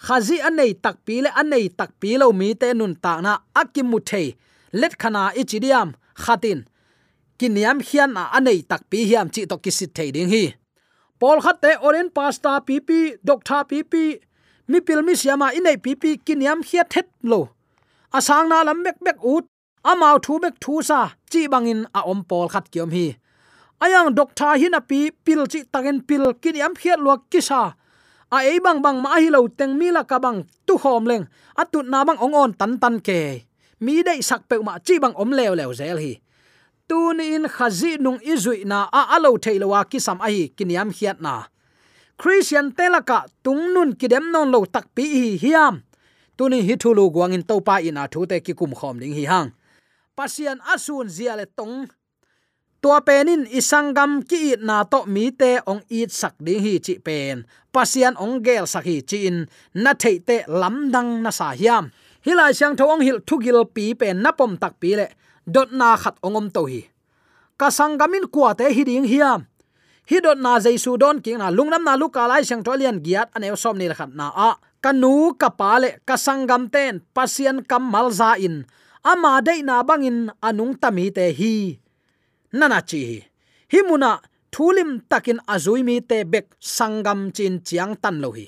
khazi 0.06 0.38
anei 0.48 0.74
takpi 0.84 1.16
le 1.24 1.30
anei 1.42 1.66
takpi 1.80 2.10
lo 2.22 2.28
mi 2.40 2.54
te 2.62 2.68
nun 2.74 2.94
ta 3.04 3.14
na 3.26 3.34
akim 3.62 3.88
mu 3.92 4.00
let 4.80 4.94
khana 5.02 5.32
ichidiam 5.42 5.90
khatin. 6.24 6.60
Kiniam 7.40 7.78
hian 7.88 8.18
a 8.22 8.24
anei 8.38 8.60
takpi 8.72 9.00
hiam 9.10 9.28
chi 9.34 9.42
to 9.50 9.56
kisit 9.64 9.92
thei 9.96 10.12
ding 10.12 10.30
hi. 10.34 10.44
Pol 11.20 11.38
khat 11.42 11.62
te 11.62 11.72
oren 11.88 12.10
pasta 12.16 12.52
pp 12.68 12.90
doctor 13.28 13.62
pp 13.70 13.94
mi 14.70 14.80
pil 14.86 15.02
mi 15.08 15.14
siama 15.22 15.48
inei 15.58 15.78
pp 15.86 16.04
kiniam 16.26 16.60
hia 16.68 16.84
thet 16.94 17.08
lo. 17.24 17.40
Asang 18.18 18.48
na 18.50 18.64
lam 18.68 18.84
mek 18.84 18.98
mek 19.06 19.18
ut 19.34 19.46
amau 19.84 20.18
thu 20.26 20.34
bek 20.44 20.56
thu 20.64 20.82
sa, 20.90 21.00
chi 21.32 21.42
bangin 21.54 21.82
a 21.98 22.00
om 22.12 22.22
pol 22.30 22.48
khat 22.54 22.66
kiom 22.72 22.90
hi. 22.96 23.08
Ayang 23.84 24.10
doctor 24.18 24.54
hin 24.62 24.78
a 24.80 24.82
pi 24.90 25.00
pil 25.26 25.42
chi 25.52 25.60
tagen 25.74 25.98
pil 26.08 26.24
kiniam 26.42 26.74
hia 26.82 26.96
lo 27.06 27.14
kisa 27.32 27.62
a 28.32 28.38
ei 28.44 28.60
bang 28.60 28.80
bang 28.82 29.00
ma 29.04 29.16
hi 29.20 29.30
lo 29.32 29.48
teng 29.48 29.78
mi 29.80 29.92
la 29.92 30.04
ka 30.04 30.20
bang 30.20 30.44
tu 30.68 30.78
khom 30.78 31.06
leng. 31.08 31.26
Atut 31.56 31.86
na 31.88 32.04
bang 32.08 32.20
ong 32.20 32.36
on 32.36 32.52
tan 32.54 32.80
tan 32.82 33.00
ke. 33.00 33.48
Mi 33.80 34.04
dei 34.04 34.22
sak 34.22 34.50
pe 34.50 34.58
ma 34.60 34.80
chi 34.80 35.00
bang 35.00 35.16
om 35.16 35.32
lew 35.32 35.54
lew 35.56 35.72
zel 35.74 35.98
hi. 35.98 36.20
Tun 36.88 37.20
in 37.20 37.46
khazi 37.48 38.00
nung 38.00 38.20
izui 38.24 38.64
na 38.64 38.88
a 38.92 39.16
alo 39.16 39.38
theilowa 39.38 39.84
ki 39.92 40.00
sam 40.00 40.20
ai 40.22 40.52
kiniam 40.58 40.90
hiat 40.92 41.20
na. 41.20 41.48
Christian 42.18 42.74
telaka 42.74 43.30
tungnun 43.44 43.94
kidem 44.00 44.32
non 44.34 44.50
lo 44.50 44.66
tak 44.66 44.90
pi 44.96 45.04
hi 45.04 45.30
hiam. 45.38 45.84
Tuni 46.38 46.62
hi 46.68 46.76
thulu 46.78 47.10
guangin 47.14 47.44
topa 47.46 47.82
ina 47.82 48.08
thu 48.08 48.26
te 48.30 48.40
ki 48.46 48.54
kum 48.54 48.74
khom 48.74 49.00
ding 49.02 49.14
hi 49.14 49.26
hang. 49.26 49.50
Pasian 50.18 50.58
asun 50.74 51.10
zia 51.10 51.38
le 51.38 51.46
tong 51.46 51.86
tua 52.82 53.02
penin 53.02 53.50
isangam 53.50 54.22
ki 54.22 54.58
it 54.58 54.62
na 54.62 54.84
to 54.86 55.06
mi 55.06 55.32
te 55.32 55.60
ong 55.66 55.82
it 55.90 56.12
sak 56.14 56.38
ding 56.38 56.62
hi 56.62 56.78
chi 56.80 56.96
pen. 57.02 57.46
Pasian 57.74 58.14
ong 58.18 58.44
gel 58.46 58.66
sak 58.70 58.86
hi 58.86 59.02
chi 59.02 59.28
in. 59.30 59.46
Na 59.74 59.94
thei 59.94 60.18
te 60.20 60.46
lam 60.48 60.92
dang 60.94 61.22
na 61.24 61.32
sa 61.32 61.52
hiam. 61.58 61.90
Hilai 62.26 62.54
siang 62.54 62.76
thong 62.78 63.02
hil 63.02 63.20
thugil 63.24 63.66
pi 63.76 63.94
pen 63.94 64.22
na 64.22 64.32
pom 64.32 64.58
tak 64.58 64.80
pi 64.82 64.96
le. 65.00 65.08
Dot 65.48 65.72
na 65.72 65.96
khat 65.96 66.16
ongom 66.22 66.52
to 66.54 66.68
hi. 66.68 66.82
Ka 67.58 67.72
sangamin 67.74 68.30
kwa 68.30 68.54
te 68.54 68.70
hi 68.70 68.84
ding 68.84 69.08
hiam. 69.08 69.48
Hi 70.10 70.18
dot 70.24 70.40
na 70.40 70.60
jaisu 70.60 70.96
don 71.02 71.20
king 71.24 71.40
na 71.40 71.52
lungnam 71.52 71.84
na 71.84 72.00
lu 72.00 72.08
kalai 72.14 72.44
siang 72.44 72.64
tolian 72.64 73.00
giat 73.04 73.32
anew 73.36 73.56
som 73.56 73.78
ni 73.78 73.90
khat 73.90 74.12
na 74.14 74.30
a. 74.32 74.52
Kanu 74.78 75.34
kapale 75.36 76.00
kasangam 76.06 76.70
ten. 76.70 77.02
Pasian 77.16 77.66
kam 77.66 77.90
malza 77.90 78.38
in. 78.38 78.64
Ama 79.02 79.42
dei 79.42 79.64
na 79.64 79.82
bangin 79.82 80.30
anung 80.44 80.78
tami 80.78 81.10
te 81.10 81.34
hi 81.34 81.80
nana 82.60 82.80
chi 82.90 83.00
hi 83.10 83.20
himuna 83.72 84.12
thulim 84.54 84.92
takin 85.10 85.40
azuimi 85.54 85.96
te 86.10 86.18
bek 86.34 86.48
sangam 86.76 87.20
chin 87.36 87.56
chiang 87.68 87.94
tan 88.04 88.16
lo 88.24 88.30
hi. 88.38 88.46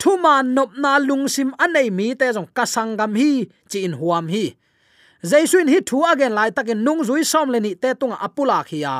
Thuma 0.00 0.34
nop 0.54 0.70
na 0.82 0.92
lungsim 1.08 1.50
anei 1.64 1.88
mi 1.98 2.14
te 2.20 2.26
jong 2.36 2.50
kasangam 2.56 3.12
hi 3.20 3.30
chin 3.70 3.92
huam 4.00 4.26
hi. 4.34 4.44
Jaisuin 5.30 5.68
hi 5.72 5.78
thu 5.88 5.98
again 6.10 6.34
lai 6.38 6.50
takin 6.56 6.80
nung 6.86 7.02
zui 7.08 7.22
som 7.32 7.48
le 7.52 7.58
ni 7.60 7.72
te 7.82 7.88
tunga 8.00 8.16
apula 8.26 8.58
khia 8.68 8.94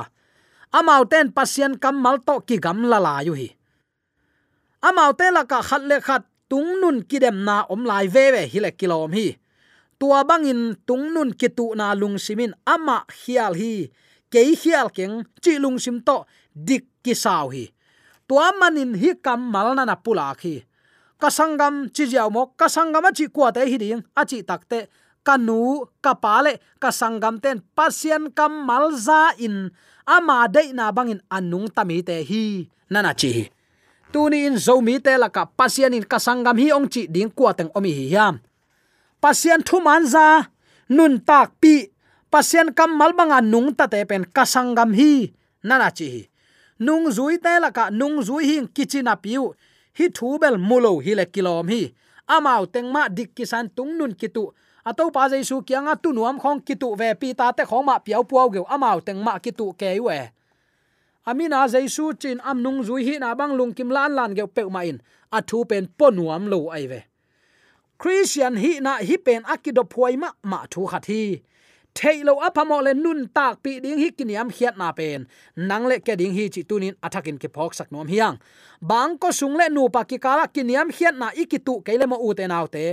amau 0.78 1.02
ten 1.08 1.32
pasien 1.32 1.72
kam 1.82 1.96
mal 2.04 2.18
to 2.26 2.34
ki 2.46 2.56
gam 2.64 2.78
la 2.90 2.98
la 3.06 3.14
yu 3.26 3.34
hi. 3.40 3.48
Amau 4.88 5.12
te 5.18 5.26
la 5.36 5.42
ka 5.50 5.58
khat 5.68 5.82
le 5.90 5.96
khat 6.06 6.22
tung 6.50 6.70
nun 6.80 6.98
kidem 7.08 7.38
na 7.46 7.56
om 7.72 7.82
lai 7.90 8.06
ve 8.14 8.24
ve 8.34 8.42
hi 8.52 8.58
le 8.64 8.70
kilom 8.78 9.12
hi. 9.18 9.26
Tua 9.98 10.24
bangin 10.28 10.76
tung 10.86 11.04
nun 11.14 11.30
kitu 11.40 11.66
na 11.78 11.94
lung 12.00 12.18
simin 12.24 12.52
ama 12.74 12.98
hial 13.20 13.54
hi 13.60 13.72
ke 14.30 14.42
hial 14.60 14.88
keng, 14.90 15.24
chi 15.42 15.58
lung 15.58 15.78
sim 15.78 16.00
to, 16.00 16.24
dik 16.54 16.84
ki 17.04 17.14
sao 17.14 17.48
hi. 17.54 17.68
Tua 18.28 18.52
manin 18.58 18.94
hi 18.94 19.14
kam 19.22 19.40
mal 19.52 19.74
na 19.74 19.84
na 19.84 19.94
pula 19.94 20.34
khi. 20.34 20.62
Kasangam 21.20 21.88
chi 21.94 22.04
jaw 22.12 22.28
mo 22.30 22.52
kasangam 22.58 23.06
chi 23.16 23.26
kwa 23.26 23.52
te 23.54 23.62
hi 23.64 23.76
ding, 23.78 24.02
a 24.14 24.22
chi 24.24 24.42
takte 24.42 24.86
kanu 25.26 25.86
kapale 26.04 26.58
kasangam 26.82 27.40
ten, 27.42 27.62
pasien 27.76 28.30
kam 28.34 28.52
malza 28.66 29.32
in. 29.38 29.70
Ama 30.06 30.46
de 30.48 30.72
na 30.72 30.92
bangin 30.92 31.20
anung 31.30 31.66
tami 31.74 32.02
te 32.02 32.22
hi 32.22 32.68
nana 32.90 33.12
chi. 33.14 33.50
Tuni 34.12 34.46
in 34.46 34.56
zomi 34.56 35.02
te 35.02 35.18
la 35.18 35.28
ka 35.28 35.44
pasien 35.44 35.94
in 35.94 36.06
kasangam 36.06 36.58
hi 36.58 36.70
ong 36.70 36.88
chi 36.92 37.06
ding 37.10 37.30
kwa 37.30 37.50
teng 37.58 37.70
omi 37.74 37.90
hi 37.90 38.06
yam 38.14 38.38
pasien 39.20 39.62
thu 39.66 39.80
manza 39.82 40.46
nun 40.88 41.18
tak 41.28 41.58
pi 41.60 41.90
pasien 42.30 42.68
kam 42.74 42.90
malbanga 42.98 43.40
nung 43.40 43.74
ta 43.78 43.86
te 43.86 44.04
pen 44.04 44.24
kasangam 44.36 44.90
hi. 44.94 45.32
Nana 45.62 45.90
chi 45.90 46.28
nung 46.78 47.08
zui 47.16 47.38
te 47.44 47.58
la 47.60 47.70
ka 47.70 47.90
nung 47.90 48.20
zui 48.22 48.44
hi 48.44 48.56
kichina 48.74 49.16
piu. 49.16 49.54
Hi 49.98 50.08
thu 50.16 50.38
bel 50.38 50.56
mulo 50.58 50.98
hi 51.04 51.14
le 51.14 51.24
kilom 51.24 51.68
hi. 51.68 51.82
Amao 52.28 52.66
teng 52.66 52.92
ma 52.92 53.08
dik 53.08 53.34
kisan 53.36 53.68
tung 53.76 53.98
nun 53.98 54.14
kitu. 54.14 54.52
Ato 54.84 55.10
pa 55.10 55.28
jaisu 55.28 55.62
kyanga 55.66 55.94
tu 56.02 56.12
nuam 56.12 56.38
khong 56.38 56.60
kitu 56.66 56.94
ve 56.94 57.14
pi 57.20 57.34
ta 57.34 57.52
te 57.52 57.64
khong 57.64 57.84
ma 57.86 57.98
piau 57.98 58.22
puau 58.22 58.48
ge 58.54 58.60
amao 58.68 59.00
teng 59.00 59.20
ma 59.24 59.38
kitu 59.38 59.72
ke 59.78 59.98
we 60.00 60.18
amina 61.26 61.66
jaisu 61.68 62.12
chin 62.20 62.38
am 62.44 62.62
nung 62.62 62.82
zui 62.86 63.02
hi 63.04 63.18
na 63.18 63.34
bang 63.34 63.52
lung 63.58 63.74
kim 63.74 63.90
lan 63.90 64.14
lan 64.14 64.34
ge 64.34 64.46
pe 64.46 64.62
ma 64.64 64.80
in. 64.80 64.98
A 65.32 65.42
thu 65.42 65.64
pen 65.64 65.88
po 65.98 66.10
nuam 66.10 66.46
lo 66.46 66.70
ai 66.70 66.86
ve. 66.86 67.00
Christian 67.98 68.56
hi 68.56 68.78
na 68.80 68.92
hi 69.08 69.16
pen 69.16 69.42
akido 69.42 69.82
phoi 69.92 70.16
ma 70.16 70.30
ma 70.42 70.58
thu 70.70 70.86
khat 70.86 71.06
hi 71.10 71.42
thailo 71.96 72.34
apamo 72.46 72.78
le 72.86 72.92
nun 72.94 73.20
tak 73.36 73.64
pi 73.64 73.80
ding 73.84 73.98
hi 74.02 74.08
kiniam 74.18 74.48
khiat 74.56 74.76
na 74.76 74.92
pen. 74.92 75.26
Nang 75.56 75.84
le 75.90 75.96
ke 76.06 76.14
ding 76.20 76.34
hi 76.36 76.44
chi 76.54 76.62
tunin 76.68 76.94
athakin 77.06 77.38
ke 77.42 77.48
phok 77.54 77.72
sak 77.78 77.88
nom 77.92 78.06
hiang. 78.06 78.36
Bang 78.80 79.16
ko 79.18 79.32
sung 79.32 79.56
le 79.60 79.66
nu 79.76 79.88
pa 79.88 80.04
ki 80.04 80.18
kala 80.18 80.44
kiniam 80.54 80.88
khiat 80.96 81.14
na 81.16 81.28
ikitu 81.42 81.74
keile 81.86 82.04
le 82.04 82.06
mo 82.06 82.16
u 82.20 82.34
te 82.38 82.44
naw 82.46 82.66
te. 82.74 82.84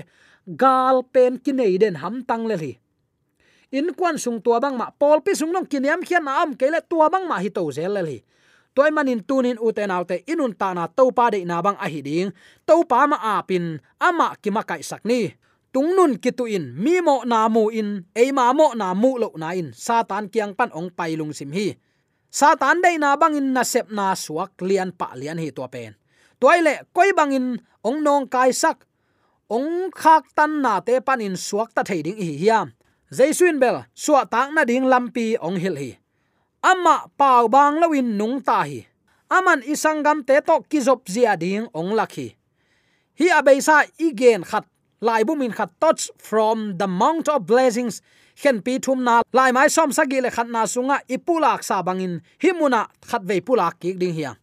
Gal 0.62 1.04
pen 1.14 1.40
kinei 1.44 1.76
den 1.82 1.96
ham 2.02 2.24
tang 2.30 2.46
le 2.48 2.58
hi 2.64 2.74
in 3.74 3.90
kwan 3.98 4.22
sung 4.22 4.38
tua 4.38 4.62
bang 4.62 4.78
ma 4.78 4.94
pol 5.02 5.18
pi 5.26 5.34
sung 5.34 5.50
nong 5.50 5.66
kiniam 5.66 6.02
khian 6.06 6.24
na 6.24 6.46
am 6.46 6.54
keile 6.54 6.80
tua 6.90 7.10
bang 7.10 7.26
ma 7.26 7.42
hi 7.42 7.50
to 7.50 7.64
zel 7.74 7.98
le 7.98 8.02
hi 8.06 8.20
toy 8.74 8.90
manin 8.90 9.22
tunin 9.26 9.58
uten 9.62 9.94
autte 9.94 10.26
inun 10.26 10.54
ta 10.58 10.74
na 10.74 10.90
to 10.90 11.14
pa 11.14 11.30
de 11.30 11.46
na 11.46 11.62
bang 11.62 11.78
a 11.78 11.88
hi 11.90 12.02
ding. 12.02 12.30
To 12.66 12.84
pa 12.90 13.06
ma 13.08 13.18
apin 13.38 13.80
ama 14.02 14.34
ki 14.42 14.50
ma 14.50 14.66
kai 14.66 14.82
sak 14.82 15.06
tung 15.74 15.98
nun 15.98 16.22
ki 16.22 16.30
in, 16.54 16.78
mi 16.78 17.02
mo 17.02 17.26
na 17.26 17.50
mu 17.50 17.74
in 17.74 18.06
e 18.14 18.30
ma 18.30 18.54
mo 18.54 18.78
na 18.78 18.94
mu 18.94 19.18
lo 19.18 19.34
na 19.34 19.58
in. 19.58 19.74
Satan 19.74 20.30
kiang 20.30 20.54
pan 20.54 20.70
ong 20.70 20.94
pai 20.94 21.18
lung 21.18 21.34
sim 21.34 21.50
hi. 21.50 21.74
Satan 22.30 22.80
dei 22.86 23.02
na 23.02 23.18
bang 23.18 23.34
in 23.34 23.52
na 23.52 23.66
sep 23.66 23.90
na 23.90 24.14
suak 24.14 24.62
lian 24.62 24.94
pa 24.94 25.18
lian 25.18 25.42
hi 25.42 25.50
to 25.50 25.66
pen. 25.66 25.98
Toile 26.38 26.86
koi 26.94 27.10
bang 27.18 27.34
in, 27.34 27.48
ong 27.82 28.06
nong 28.06 28.30
kai 28.30 28.54
sak. 28.54 28.86
Ong 29.50 29.90
khak 29.90 30.38
tan 30.38 30.62
na 30.62 30.78
te 30.80 31.02
panin 31.02 31.34
suak 31.34 31.74
ta 31.74 31.82
thei 31.82 32.06
ding 32.06 32.22
hi 32.22 32.38
hiam. 32.38 32.70
Jaisuin 33.10 33.58
bel 33.62 33.86
suwa 33.94 34.26
tak 34.26 34.54
na 34.54 34.66
ding 34.66 34.86
lampi 34.86 35.38
ong 35.42 35.58
hil 35.58 35.78
hi. 35.78 35.92
Amma 36.62 37.10
pau 37.18 37.50
bang 37.50 37.82
lawin 37.82 38.18
nung 38.18 38.42
ta 38.42 38.66
hi. 38.66 38.86
Aman 39.30 39.66
isangam 39.66 40.22
te 40.22 40.38
to 40.42 40.62
kizop 40.70 41.10
zia 41.10 41.34
ding 41.34 41.66
ong 41.74 41.98
lakhi 41.98 42.38
hi. 43.18 43.28
Abeisa 43.30 43.86
igen 44.02 44.42
khat 44.42 44.66
lai 45.04 45.24
bumin 45.28 45.52
khat 45.52 45.70
touch 45.84 46.08
from 46.18 46.78
the 46.80 46.88
mount 46.88 47.28
of 47.28 47.46
blessings. 47.46 48.02
Khen 48.42 48.64
pi 48.66 48.80
thum 48.80 49.04
na 49.04 49.22
lai 49.34 49.52
mai 49.52 49.68
som 49.68 49.92
sagi 49.92 50.22
le 50.22 50.32
khat 50.32 50.48
na 50.48 50.64
sunga 50.64 50.98
ipulak 51.16 51.62
sa 51.64 51.84
bangin 51.84 52.22
himuna 52.42 52.88
khat 53.10 53.22
ve 53.30 53.42
pulak 53.46 53.78
ki 53.80 53.94
ding 53.94 54.16
hiang 54.16 54.40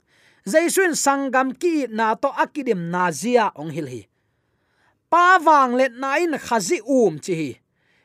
jaisun 0.46 0.96
sangam 0.96 1.52
ki 1.52 1.86
na 1.90 2.14
to 2.14 2.28
akidim 2.28 2.90
na 2.90 3.10
zia 3.10 3.52
ong 3.56 3.70
hil 3.70 3.88
hi. 3.88 4.02
Pa 5.10 5.38
wang 5.42 5.74
let 5.74 5.92
nain 5.92 6.38
khazi 6.38 6.78
um 6.86 7.18
chi 7.18 7.34
hi. 7.34 7.50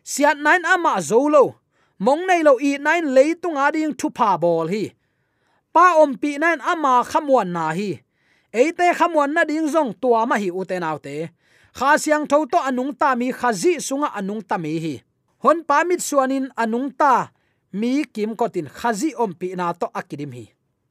Siat 0.04 0.38
nain 0.42 0.66
ama 0.66 1.02
zolo 1.02 1.62
mong 2.00 2.26
nei 2.28 2.42
lo 2.42 2.58
i 2.60 2.78
nain 2.78 3.14
leitung 3.16 3.58
ading 3.58 3.94
thu 3.94 4.10
pa 4.10 4.38
bol 4.38 4.68
hi. 4.68 4.94
Pa 5.74 6.02
om 6.02 6.18
pi 6.18 6.38
nain 6.38 6.62
ama 6.62 7.04
khamwan 7.06 7.50
na 7.56 7.72
hi. 7.78 8.02
Eite 8.54 8.88
khamwan 8.98 9.34
na 9.36 9.44
ding 9.44 9.68
zong 9.68 9.94
tua 10.02 10.26
ma 10.26 10.36
hi 10.42 10.50
uten 10.50 10.84
autte 10.84 11.30
kha 11.76 12.00
siang 12.00 12.24
tho 12.24 12.48
to 12.48 12.60
anung 12.70 12.96
ta 12.96 13.16
mi, 13.20 13.36
khazi 13.36 13.84
sunga 13.84 14.10
anung 14.16 14.40
ta 14.40 14.56
mi 14.58 14.80
hi. 14.80 14.96
Hon 15.44 15.60
pa 15.68 15.84
mit 15.84 16.00
suanin 16.00 16.48
anung 16.56 16.90
ta 16.96 17.36
mi 17.76 18.08
kim 18.08 18.32
kotin, 18.40 18.72
khazi 18.72 19.12
om 19.24 19.36
pi 19.36 19.48
na 19.60 19.76
to 19.76 19.88
akidim 19.92 20.32
hi. 20.32 20.46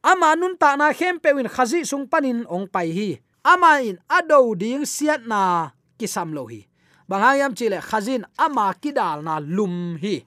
Ama 0.05 0.37
nun 0.37 0.55
ta 0.61 0.77
na 0.77 0.92
hem 0.92 1.16
pewin 1.16 1.49
khazi 1.49 1.81
sung 1.88 2.05
panin 2.05 2.44
ong 2.44 2.68
pai 2.68 2.92
hi. 2.92 3.11
Ama 3.40 3.81
in 3.81 3.97
ado 4.09 4.53
ding 4.53 4.85
siat 4.85 5.25
na 5.25 5.73
kisam 5.97 6.37
lo 6.37 6.44
hi. 6.53 6.68
Bangayam 7.09 7.57
chile 7.57 7.81
khazin 7.81 8.25
ama 8.37 8.73
kidal 8.77 9.25
na 9.25 9.40
lum 9.40 9.97
hi. 9.97 10.25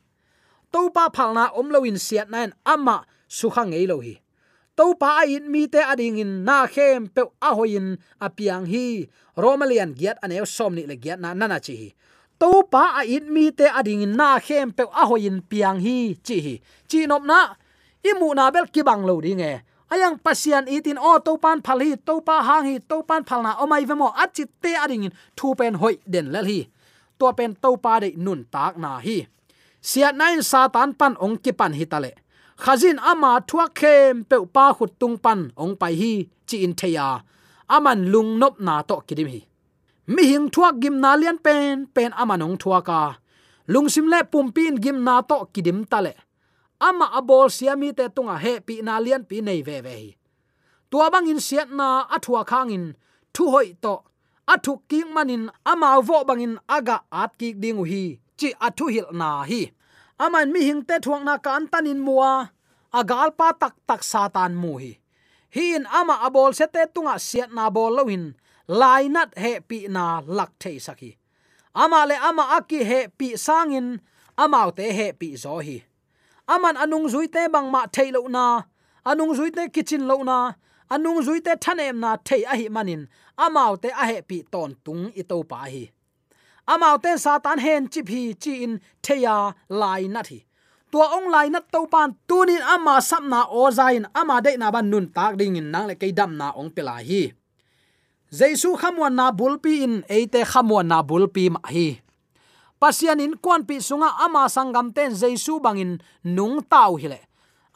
To 0.74 0.90
pa 0.90 1.14
phalna 1.14 1.54
om 1.54 1.70
lo 1.70 1.86
in 1.86 2.02
siat 2.02 2.30
nan 2.34 2.58
ama 2.66 3.06
sukha 3.30 3.70
ngei 3.70 3.86
lo 3.86 4.02
hi. 4.02 4.18
To 4.78 4.94
pa 5.02 5.26
in 5.26 5.50
mi 5.50 5.66
te 5.66 5.82
ading 5.82 6.22
in 6.22 6.46
na 6.46 6.70
khem 6.70 7.10
pe 7.10 7.26
a 7.42 7.50
hoin 7.58 7.98
apiang 8.22 8.66
hi 8.70 9.10
romalian 9.44 9.92
giat 9.98 10.18
anew 10.22 10.46
somni 10.46 10.84
le 10.86 10.96
giat 11.04 11.18
na 11.24 11.34
nana 11.34 11.58
chi 11.66 11.74
hi 11.82 11.90
to 12.42 12.52
pa 12.72 12.84
a 13.00 13.02
in 13.16 13.26
mi 13.34 13.50
te 13.50 13.66
ading 13.80 14.06
in 14.06 14.14
na 14.14 14.30
khem 14.48 14.70
pe 14.78 14.84
a 15.02 15.04
hoin 15.10 15.42
piang 15.50 15.80
hi 15.86 15.98
chi 16.26 16.38
hi 16.46 16.56
chi 16.90 17.00
nop 17.10 17.24
na 17.32 17.40
imu 18.10 18.28
na 18.38 18.54
bel 18.54 18.68
kibang 18.74 19.02
lo 19.10 19.18
ding 19.26 19.42
e 19.42 19.54
ayang 19.94 20.22
pasian 20.26 20.70
itin 20.76 21.02
o 21.10 21.18
to 21.26 21.34
pan 21.44 21.58
phal 21.66 21.82
hi 21.82 21.98
to 22.08 22.16
pa 22.28 22.36
hang 22.48 22.66
hi 22.70 22.76
to 22.90 22.98
pan 23.10 23.26
phal 23.28 23.42
na 23.42 23.52
omai 23.64 23.84
vemo 23.90 24.14
achi 24.24 24.46
te 24.62 24.72
ading 24.84 25.10
in 25.10 25.14
thu 25.38 25.48
pen 25.60 25.74
hoi 25.82 25.96
den 26.14 26.28
lel 26.34 26.46
hi 26.52 26.60
to 27.20 27.26
pen 27.38 27.52
to 27.64 27.70
pa 27.84 27.94
de 28.04 28.10
nun 28.26 28.46
tak 28.54 28.74
na 28.84 28.92
hi 29.06 29.18
siat 29.90 30.14
nain 30.20 30.42
satan 30.52 30.90
pan 31.00 31.14
ong 31.26 31.38
ki 31.44 31.52
pan 31.60 31.74
hi 31.80 31.86
tale 31.92 32.12
khazin 32.64 32.98
ama 33.12 33.32
thua 33.48 33.66
khem 33.80 34.14
pe 34.30 34.38
pa 34.56 34.66
khut 34.78 34.92
tung 35.00 35.18
pan 35.24 35.40
ong 35.64 35.76
pai 35.82 35.94
hi 36.02 36.14
chi 36.48 36.58
in 36.66 36.74
theya 36.80 37.08
aman 37.76 38.00
lung 38.12 38.32
nop 38.42 38.56
na 38.68 38.76
to 38.90 38.96
kidim 39.08 39.28
hi. 39.34 39.42
Mi 40.14 40.24
hing 40.32 40.48
thua 40.54 40.70
gim 40.82 40.96
na 41.04 41.12
lian 41.22 41.38
pen 41.46 41.74
pen 41.96 42.12
amanong 42.22 42.58
lung 43.74 43.90
sim 43.94 44.08
le 44.14 44.20
pumpin 44.32 44.76
gim 44.84 44.98
na 45.08 45.16
to 45.30 45.38
kidim 45.54 45.80
tale 45.92 46.14
ama 46.88 47.06
abol 47.18 47.48
siami 47.56 47.90
te 47.98 48.06
tunga 48.16 48.36
he 48.44 48.54
pi 48.68 48.76
na 48.88 48.94
lian 49.06 49.24
pi 49.30 49.38
nei 49.48 49.62
ve 49.68 49.78
ve 49.86 49.96
tua 50.90 51.10
bang 51.12 51.28
in 51.28 51.40
siat 51.48 51.70
na 51.80 51.88
athua 52.16 52.42
khang 52.48 52.72
in, 52.72 52.86
thu 53.34 53.52
hoi 53.54 53.76
to. 53.84 53.96
Athu 54.48 54.80
king 54.90 55.12
manin 55.14 55.52
ama 55.66 56.02
vo 56.08 56.24
bangin 56.24 56.56
aga 56.76 56.98
at 57.12 57.32
ki 57.40 57.54
dingu 57.62 57.84
hi, 57.92 58.04
chi 58.40 58.50
athu 58.68 58.86
hil 58.94 59.10
na 59.12 59.44
hi 59.44 59.62
aman 60.20 60.52
mi 60.54 60.62
hingte 60.70 60.96
thuang 61.04 61.24
na 61.28 61.38
kan 61.38 61.68
tanin 61.72 62.02
muwa 62.02 62.50
agal 63.00 63.30
pa 63.40 63.54
tak 63.54 63.76
tak 63.88 64.02
satan 64.02 64.54
mu 64.58 64.78
hi. 64.82 65.00
Hin 65.50 65.86
ama 66.00 66.16
abol 66.28 66.52
se 66.58 66.66
te 66.68 66.84
tunga 66.94 67.16
siat 67.28 67.50
na 67.56 67.70
bol 67.70 67.94
loin 67.98 68.36
lainat 68.68 69.32
he 69.38 69.52
pi 69.70 69.88
na 69.88 70.22
lak 70.38 70.52
thei 70.62 70.78
saki 70.80 71.12
ama 71.84 72.06
le 72.10 72.16
ama 72.30 72.44
aki 72.58 72.80
he 72.90 73.00
pi 73.18 73.28
sangin 73.46 73.88
amau 74.44 74.70
te 74.78 74.86
he 74.98 75.08
pi 75.20 75.36
zo 75.44 75.60
hi. 75.68 75.78
Aman 76.48 76.76
anung 76.84 77.08
zui 77.12 77.28
te 77.28 77.48
bang 77.54 77.68
ma 77.74 77.82
thailo 77.96 78.22
na, 78.36 78.64
anung 79.10 79.34
zui 79.38 79.52
te 79.52 79.68
kitchen 79.68 80.08
lo 80.08 80.24
na, 80.24 80.54
anung 80.90 81.20
zui 81.26 81.40
te 81.46 81.54
thanem 81.64 82.00
na 82.00 82.12
thei 82.28 82.44
a 82.52 82.56
hi 82.60 82.68
manin 82.76 83.04
amau 83.46 83.76
te 83.82 83.90
a 84.02 84.04
he 84.10 84.22
pi 84.30 84.38
ton 84.52 84.72
tung 84.86 85.04
i 85.20 85.24
to 85.30 85.44
pa 85.44 85.60
hi 85.74 85.84
amau 86.68 86.96
te 87.04 87.12
satan 87.24 87.60
hen 87.66 87.88
chi 87.88 88.02
phi 88.10 88.22
chi 88.44 88.54
in 88.66 88.74
theya 89.06 89.36
lai 89.70 90.04
na 90.14 90.22
thi. 90.28 90.40
Tua 90.92 91.06
ong 91.18 91.28
lai 91.34 91.48
na 91.52 91.60
to 91.74 91.88
pan 91.94 92.16
tunin 92.28 92.64
ama 92.64 92.96
sapna 93.10 93.42
o 93.52 93.72
zain 93.78 94.06
ama 94.16 94.42
de 94.46 94.52
na 94.58 94.72
ban 94.72 94.88
nun 94.92 95.08
tak 95.16 95.36
ding 95.40 95.56
in 95.60 95.72
nang 95.72 95.88
le 95.90 95.96
ke 95.96 96.08
dam 96.16 96.32
na 96.40 96.52
ong 96.60 96.72
pela 96.76 96.96
hi. 97.08 97.24
Jesu 98.32 98.76
khamwa 98.76 99.08
na 99.12 99.32
bulpi 99.32 99.74
in 99.86 99.96
eite 100.08 100.42
khamwa 100.52 100.84
na 100.84 100.98
bulpi 101.04 101.50
ma 101.52 101.60
hi. 101.68 102.00
Pasian 102.80 103.24
in 103.26 103.34
kwan 103.44 103.64
pi 103.68 103.76
sunga 103.88 104.10
ama 104.26 104.44
sangam 104.56 104.94
ten 104.96 105.12
jesu 105.22 105.60
bangin 105.64 105.98
nung 106.24 106.62
tau 106.72 106.96
hile 107.02 107.20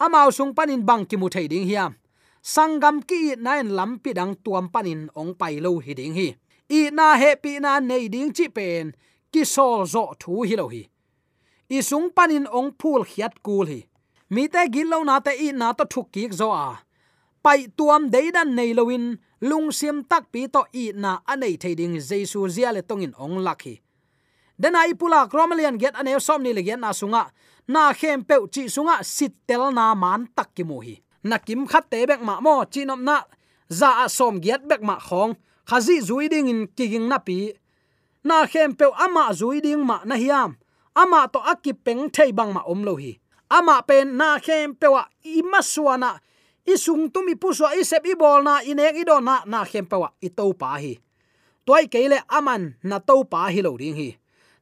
amao 0.03 0.29
sung 0.33 0.53
panin 0.57 0.81
bang 0.85 1.05
ki 1.09 1.15
mu 1.17 1.27
thei 1.29 1.47
ding 1.51 1.65
hiam 1.69 1.93
sangam 2.41 3.01
ki 3.09 3.35
nain 3.37 3.69
lampi 3.77 4.13
dang 4.17 4.33
tuam 4.43 4.65
panin 4.73 5.09
ong 5.19 5.33
pai 5.39 5.59
lo 5.63 5.79
hi 5.79 5.93
ding 5.93 6.13
hi 6.13 6.40
i 6.71 6.81
na 6.97 7.07
he 7.21 7.35
pi 7.43 7.59
na 7.63 7.79
nei 7.79 8.07
ding 8.13 8.31
chi 8.37 8.47
pen, 8.57 8.93
ki 9.31 9.43
sol 9.55 9.85
zo 9.93 10.03
thu 10.21 10.43
hi 10.47 10.55
lo 10.59 10.67
hi. 10.73 10.83
I 11.77 11.79
sung 11.89 12.09
panin 12.15 12.47
ong 12.57 12.71
phul 12.79 13.03
khiat 13.11 13.35
kul 13.45 13.67
hi. 13.71 13.81
Mi 14.33 14.47
te 14.53 14.63
gil 14.73 14.87
lo 14.93 15.03
na 15.03 15.19
te 15.25 15.31
i 15.47 15.51
na 15.51 15.73
to 15.77 15.85
thuk 15.93 16.07
ki 16.13 16.23
zo 16.39 16.49
a. 16.51 16.79
Pai 17.43 17.59
tuam 17.77 18.03
deidan 18.13 18.55
nei 18.57 18.71
loin 18.77 19.05
lung 19.49 19.71
sim 19.79 20.03
tak 20.11 20.23
pi 20.33 20.47
to 20.53 20.61
i 20.83 20.91
na 21.03 21.11
anei 21.31 21.55
thading 21.61 21.95
jesu 22.09 22.47
zia 22.55 22.69
le 22.71 22.81
tongin 22.89 23.17
ong 23.23 23.37
lakhi 23.47 23.75
den 24.61 24.77
ai 24.77 24.93
pula 24.93 25.25
kromelian 25.25 25.77
get 25.81 25.97
anew 25.97 26.19
som 26.19 26.43
ni 26.43 26.53
le 26.53 26.61
gen 26.61 26.81
na 26.81 26.91
sunga, 26.93 27.23
na 27.67 27.93
khem 27.93 28.23
pe 28.23 28.35
chi 28.53 28.63
sunga 28.69 29.03
sit 29.03 29.33
tel 29.47 29.71
na 29.71 29.95
man 29.95 30.27
tak 30.35 30.53
ki 30.55 30.63
mu 30.63 30.77
hi. 30.85 30.95
Na 31.23 31.37
kim 31.37 31.65
khat 31.67 31.89
te 31.91 32.05
bek 32.05 32.21
ma 32.21 32.39
mo, 32.45 32.65
chi 32.73 32.85
nom 32.85 33.03
na 33.03 33.17
za 33.69 33.89
a 34.03 34.09
som 34.09 34.35
giat 34.41 34.61
bek 34.69 34.81
ma 34.81 34.95
khong 35.07 35.33
khazi 35.69 36.01
zui 36.01 36.29
ding 36.29 36.47
in 36.47 36.67
kiging 36.67 37.07
na 37.07 37.17
pi. 37.17 37.53
Na 38.23 38.45
khem 38.45 38.73
pe 38.79 38.85
ama 39.05 39.33
zui 39.33 39.61
ding 39.61 39.83
ma 39.85 39.97
na 40.05 40.15
hiam. 40.15 40.57
Ama 40.95 41.29
to 41.33 41.39
akip 41.39 41.83
peng 41.85 42.09
thei 42.09 42.31
bang 42.31 42.53
ma 42.53 42.61
om 42.65 42.83
lo 42.83 42.95
hi. 42.95 43.19
Ama 43.49 43.83
pen 43.87 44.17
na 44.17 44.39
khem 44.39 44.75
pe 44.75 44.87
wa 44.87 45.03
ima 45.23 45.61
suana 45.61 46.19
isung 46.65 47.09
tumi 47.13 47.35
puswa 47.35 47.73
isep 47.75 48.05
i 48.05 48.13
bol 48.15 48.43
na 48.43 48.61
inek 48.61 48.95
ido 49.01 49.17
do 49.17 49.25
na 49.27 49.35
na 49.45 49.65
khem 49.65 49.85
pe 49.85 49.97
wa 49.97 50.09
i 50.21 50.29
to 50.29 50.53
pa 50.53 50.77
hi. 50.77 50.93
Toy 51.65 51.87
keile 51.87 52.19
aman 52.29 52.75
na 52.83 52.99
to 52.99 53.23
pa 53.23 53.49
hi 53.53 53.61
lo 53.61 53.77
ding 53.77 53.95
hi. 53.95 54.09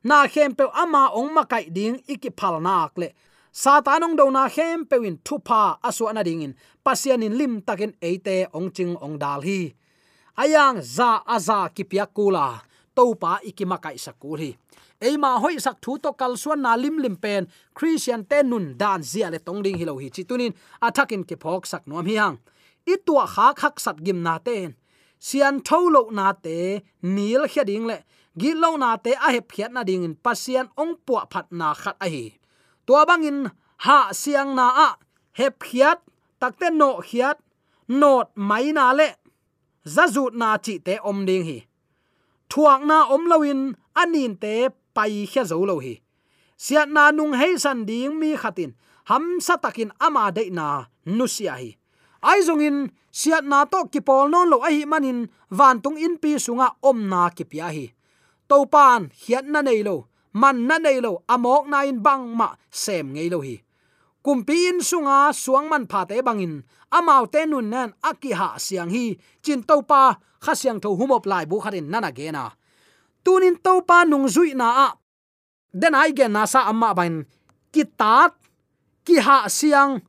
Na 0.04 0.28
khem 0.28 0.56
pe 0.56 0.66
ama 0.74 1.12
ong 1.14 1.34
ma 1.34 1.44
kai 1.44 1.66
ding 1.70 2.00
iki 2.08 2.30
phal 2.40 2.62
nak 2.62 2.98
le. 2.98 3.10
Satanong 3.52 4.16
do 4.16 4.26
na 4.32 4.48
khem 4.50 4.86
pe 4.90 4.98
win 5.04 5.18
thu 5.26 5.40
pa 5.40 5.78
asu 5.84 6.06
na 6.14 6.24
ding 6.24 6.42
in. 6.42 6.54
Pasian 6.86 7.24
in 7.24 7.38
lim 7.38 7.62
takin 7.62 7.94
eite 8.02 8.48
ong 8.54 8.72
ching 8.72 8.96
ong 9.06 9.18
dal 9.20 9.42
hi 9.42 9.74
ayang 10.40 10.80
za 10.96 11.12
aza 11.36 11.60
kipia 11.76 12.06
kula 12.08 12.64
topa 12.96 13.20
pa 13.20 13.44
iki 13.50 13.66
kai 13.84 13.98
sakul 14.06 14.40
hi 14.44 14.52
eima 15.08 15.32
hoi 15.44 15.60
sak 15.66 15.78
thu 15.84 15.92
to 16.04 16.12
kal 16.20 16.34
suan 16.42 16.60
na 16.66 16.72
lim 16.84 16.96
lim 17.04 17.16
pen, 17.24 17.44
christian 17.78 18.22
ten 18.30 18.50
nun 18.52 18.66
dan 18.82 19.02
zia 19.12 19.28
le 19.34 19.40
tong 19.40 19.62
ding 19.64 19.78
hilo 19.80 19.94
hi 20.02 20.08
chi 20.16 20.24
tunin 20.30 20.54
athakin 20.88 21.24
ke 21.30 21.36
phok 21.44 21.64
sak 21.72 21.84
nom 21.88 22.06
hi 22.10 22.16
hang 22.22 22.38
i 22.94 22.96
kha 23.34 23.48
khak 23.62 23.76
sat 23.80 23.98
gim 24.06 24.20
na 24.24 24.36
ten. 24.48 24.70
Sian 25.20 25.56
tholo 25.68 26.02
na 26.18 26.28
te 26.46 26.58
nil 27.16 27.44
khia 27.52 27.64
ding 27.70 27.86
le, 27.90 27.98
gi 28.40 28.52
lo 28.62 28.70
na 28.84 28.96
te 29.04 29.12
a 29.26 29.28
hep 29.36 29.46
phiat 29.52 29.72
na 29.76 29.84
ding 29.90 30.04
in 30.08 30.16
pasian 30.24 30.68
ong 30.82 30.94
puwa 31.06 31.22
phat 31.32 31.48
na 31.60 31.68
khat 31.82 31.98
a 32.06 32.08
hi. 32.14 32.26
Tua 32.86 33.02
bangin 33.10 33.40
ha 33.86 34.00
siang 34.22 34.52
na 34.60 34.68
a, 34.88 34.90
hep 35.40 35.56
khiat 35.68 36.00
takte 36.42 36.68
no 36.80 36.90
khiat 37.10 37.38
not 38.02 38.28
mai 38.50 38.72
na 38.78 38.86
le 39.00 39.08
zazut 39.96 40.34
na 40.42 40.50
chi 40.66 40.74
te 40.86 40.94
om 41.10 41.20
ding 41.28 41.46
hi. 41.50 41.58
Thuak 42.50 42.82
na 42.90 42.98
om 43.14 43.24
lawin 43.32 43.62
anin 44.02 44.34
te 44.44 44.54
pai 44.96 45.26
khia 45.32 45.44
zo 45.50 45.66
lo 45.70 45.76
hi. 45.86 45.96
Siat 46.64 46.90
na 46.96 47.04
nung 47.18 47.34
hei 47.40 47.54
san 47.64 47.80
ding 47.90 48.14
mi 48.20 48.30
khatin, 48.42 48.72
ham 49.10 49.26
sa 49.46 49.56
takin 49.64 49.92
ama 50.06 50.24
de 50.36 50.44
na 50.58 50.68
nu 51.18 51.26
sia 51.36 51.54
hi. 51.62 51.70
Ai 52.30 52.40
zong 52.48 52.64
in 52.68 52.78
siat 53.20 53.44
na 53.52 53.60
to 53.72 53.80
ki 53.92 54.02
pol 54.08 54.28
non 54.34 54.50
lo 54.52 54.58
ai 54.68 54.84
manin, 54.92 55.20
van 55.58 55.78
tung 55.84 55.98
in 56.06 56.16
pi 56.22 56.32
sunga 56.46 56.68
om 56.90 57.00
na 57.12 57.22
ki 57.36 57.44
pia 57.52 57.68
hi. 57.76 57.86
To 58.50 58.66
pan 58.74 59.02
hiat 59.22 59.46
na 59.48 59.60
nei 59.62 59.82
lo, 59.88 59.96
man 60.42 60.58
na 60.68 60.76
nei 60.78 61.00
lo, 61.06 61.12
amok 61.34 61.64
na 61.72 61.88
in 61.90 62.00
bang 62.06 62.26
ma 62.40 62.50
sem 62.82 63.06
ngei 63.14 63.30
lo 63.34 63.40
hi 63.48 63.56
kumpi 64.26 64.70
in 64.70 64.80
sunga 64.84 65.34
suang 65.34 65.68
man 65.70 65.88
pha 65.88 66.06
te 66.10 66.22
bangin. 66.22 66.64
Amau 66.92 67.26
te 67.30 67.46
nun 67.46 67.70
nan 67.70 67.94
aki 68.04 68.32
ha 68.34 68.58
siang 68.58 68.90
hi. 68.90 69.18
Chin 69.44 69.64
to 69.64 69.82
pa, 69.82 70.18
kha 70.44 70.54
siang 70.56 70.80
tho 70.84 70.90
humop 71.00 71.26
lai 71.26 71.46
bu 71.46 71.60
kharin 71.64 71.88
nana 71.92 72.12
ge 72.12 72.32
na. 72.32 72.50
Tunin 73.24 73.56
to 73.64 73.82
pa 73.88 74.04
nung 74.04 74.28
zui 74.28 74.54
na 74.56 74.68
a. 74.86 74.88
Den 75.74 75.96
ai 75.96 76.12
ge 76.18 76.28
na 76.28 76.46
sa 76.46 76.70
amma 76.72 76.94
bain. 76.98 77.26
Ki 77.74 77.84
tat 78.00 78.34
ki 79.06 79.16
ha 79.26 79.48
siang. 79.48 80.02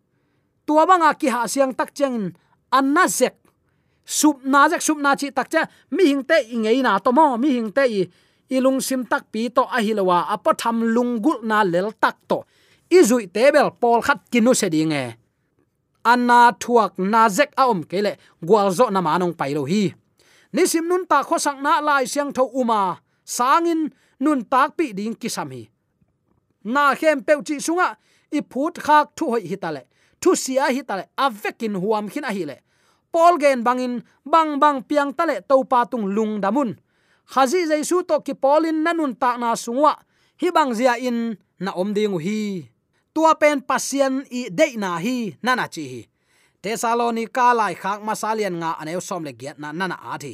Tua 0.67 0.87
banga 0.89 1.11
ki 1.21 1.29
ha 1.29 1.47
siang 1.47 1.73
tak 1.75 1.91
cheng 1.95 2.33
anna 2.73 3.05
zek. 3.09 3.37
Sup 4.05 4.43
na 4.43 4.67
zek, 4.69 4.83
sup 4.83 4.99
na 4.99 5.15
chi 5.15 5.31
tak 5.31 5.49
cha 5.53 5.63
mi 5.95 6.03
hing 6.11 6.25
te 6.25 6.37
ingei 6.55 6.83
na 6.83 6.99
to 6.99 7.13
mo 7.13 7.37
mi 7.37 7.49
hing 7.57 7.71
te 7.71 7.85
i. 7.87 8.03
Ilung 8.51 8.81
sim 8.83 9.07
tak 9.07 9.31
pi 9.31 9.47
to 9.55 9.63
a 9.63 9.79
hilowa 9.79 10.27
apatham 10.35 10.83
lungul 10.95 11.39
na 11.47 11.63
lel 11.63 11.93
tak 12.03 12.17
to 12.27 12.43
izui 12.91 13.27
tebel 13.27 13.71
pol 13.81 14.03
khat, 14.03 14.21
kinu 14.31 14.55
se 14.55 14.69
dinge 14.69 15.21
anna 16.05 16.53
thuak, 16.53 16.99
na 16.99 17.29
zek 17.29 17.53
a 17.57 17.69
om, 17.69 17.85
kele 17.85 18.17
gwal 18.43 18.71
zo 18.73 18.91
na 18.91 19.01
manong 19.01 19.35
pailo 19.37 19.65
hi. 19.65 19.93
Nisim 20.53 20.89
nun 20.89 21.07
ta 21.07 21.23
kho 21.23 21.39
sang 21.39 21.63
na 21.63 21.81
lai 21.81 22.05
siang 22.07 22.33
tho 22.33 22.45
uma. 22.55 22.99
Sangin 23.25 23.91
nun 24.21 24.45
tak 24.45 24.77
pi 24.77 24.93
ding 24.93 25.15
kisam 25.15 25.53
hi. 25.53 25.69
Na 26.65 26.95
khem 26.95 27.23
pe 27.23 27.33
chi 27.47 27.61
sunga, 27.61 27.97
i 28.33 28.41
phut 28.51 28.75
khak 28.87 29.15
thu 29.17 29.31
hoi 29.33 29.45
hitale 29.51 29.83
thu 30.21 30.35
sia 30.35 30.69
hitale 30.77 31.05
avekin 31.17 31.75
huam 31.83 32.09
khin 32.13 32.25
a 32.25 32.33
hi 32.33 32.45
le. 32.51 32.57
Pol 33.13 33.39
gen 33.43 33.63
bangin 33.67 34.03
bang 34.25 34.59
bang 34.63 34.83
piang 34.89 35.13
tale 35.13 35.37
to 35.49 35.65
pa 35.65 35.85
tung 35.85 36.07
lung 36.17 36.41
damun 36.41 36.79
khazi 37.33 37.67
jaisu 37.71 38.03
to 38.09 38.21
ki 38.27 38.35
polin 38.35 38.83
nanun 38.85 39.13
ta 39.19 39.37
na 39.37 39.55
sungwa 39.55 39.95
hi 40.41 40.49
bang 40.57 40.71
zia 40.75 40.95
in 41.09 41.19
na 41.59 41.71
om 41.81 41.91
ding 41.95 42.19
hi 42.27 42.71
tua 43.15 43.35
pen 43.35 43.61
pasien 43.61 44.25
i 44.31 44.49
de 44.51 44.77
na 44.77 44.99
hi 44.99 45.37
nana 45.43 45.67
chi 45.69 45.85
hi. 45.93 46.03
Tesalonika 46.63 47.55
lai 47.57 47.75
khak 47.75 48.01
masalian 48.05 48.61
nga 48.61 48.71
anew 48.81 49.01
som 49.01 49.25
le 49.25 49.33
giat 49.33 49.59
na 49.59 49.73
nana 49.73 49.97
a 50.13 50.19
thi. 50.19 50.33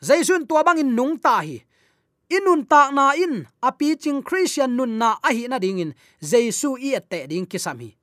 Jaisun 0.00 0.46
tua 0.48 0.64
bang 0.64 0.80
in 0.82 0.94
nung 0.96 1.18
ta 1.18 1.40
hi. 1.46 1.58
Inun 2.28 2.68
ta 2.68 2.90
na 2.90 3.12
in 3.16 3.46
api 3.62 3.96
ching 3.96 4.22
christian 4.22 4.76
nun 4.76 4.98
na 4.98 5.16
a 5.22 5.30
hi 5.36 5.46
na 5.48 5.58
ding 5.58 5.78
in. 5.78 5.94
Jaisu 6.20 6.76
i 6.80 6.96
ate 6.98 7.28
ding 7.30 7.46
kisami 7.46 7.98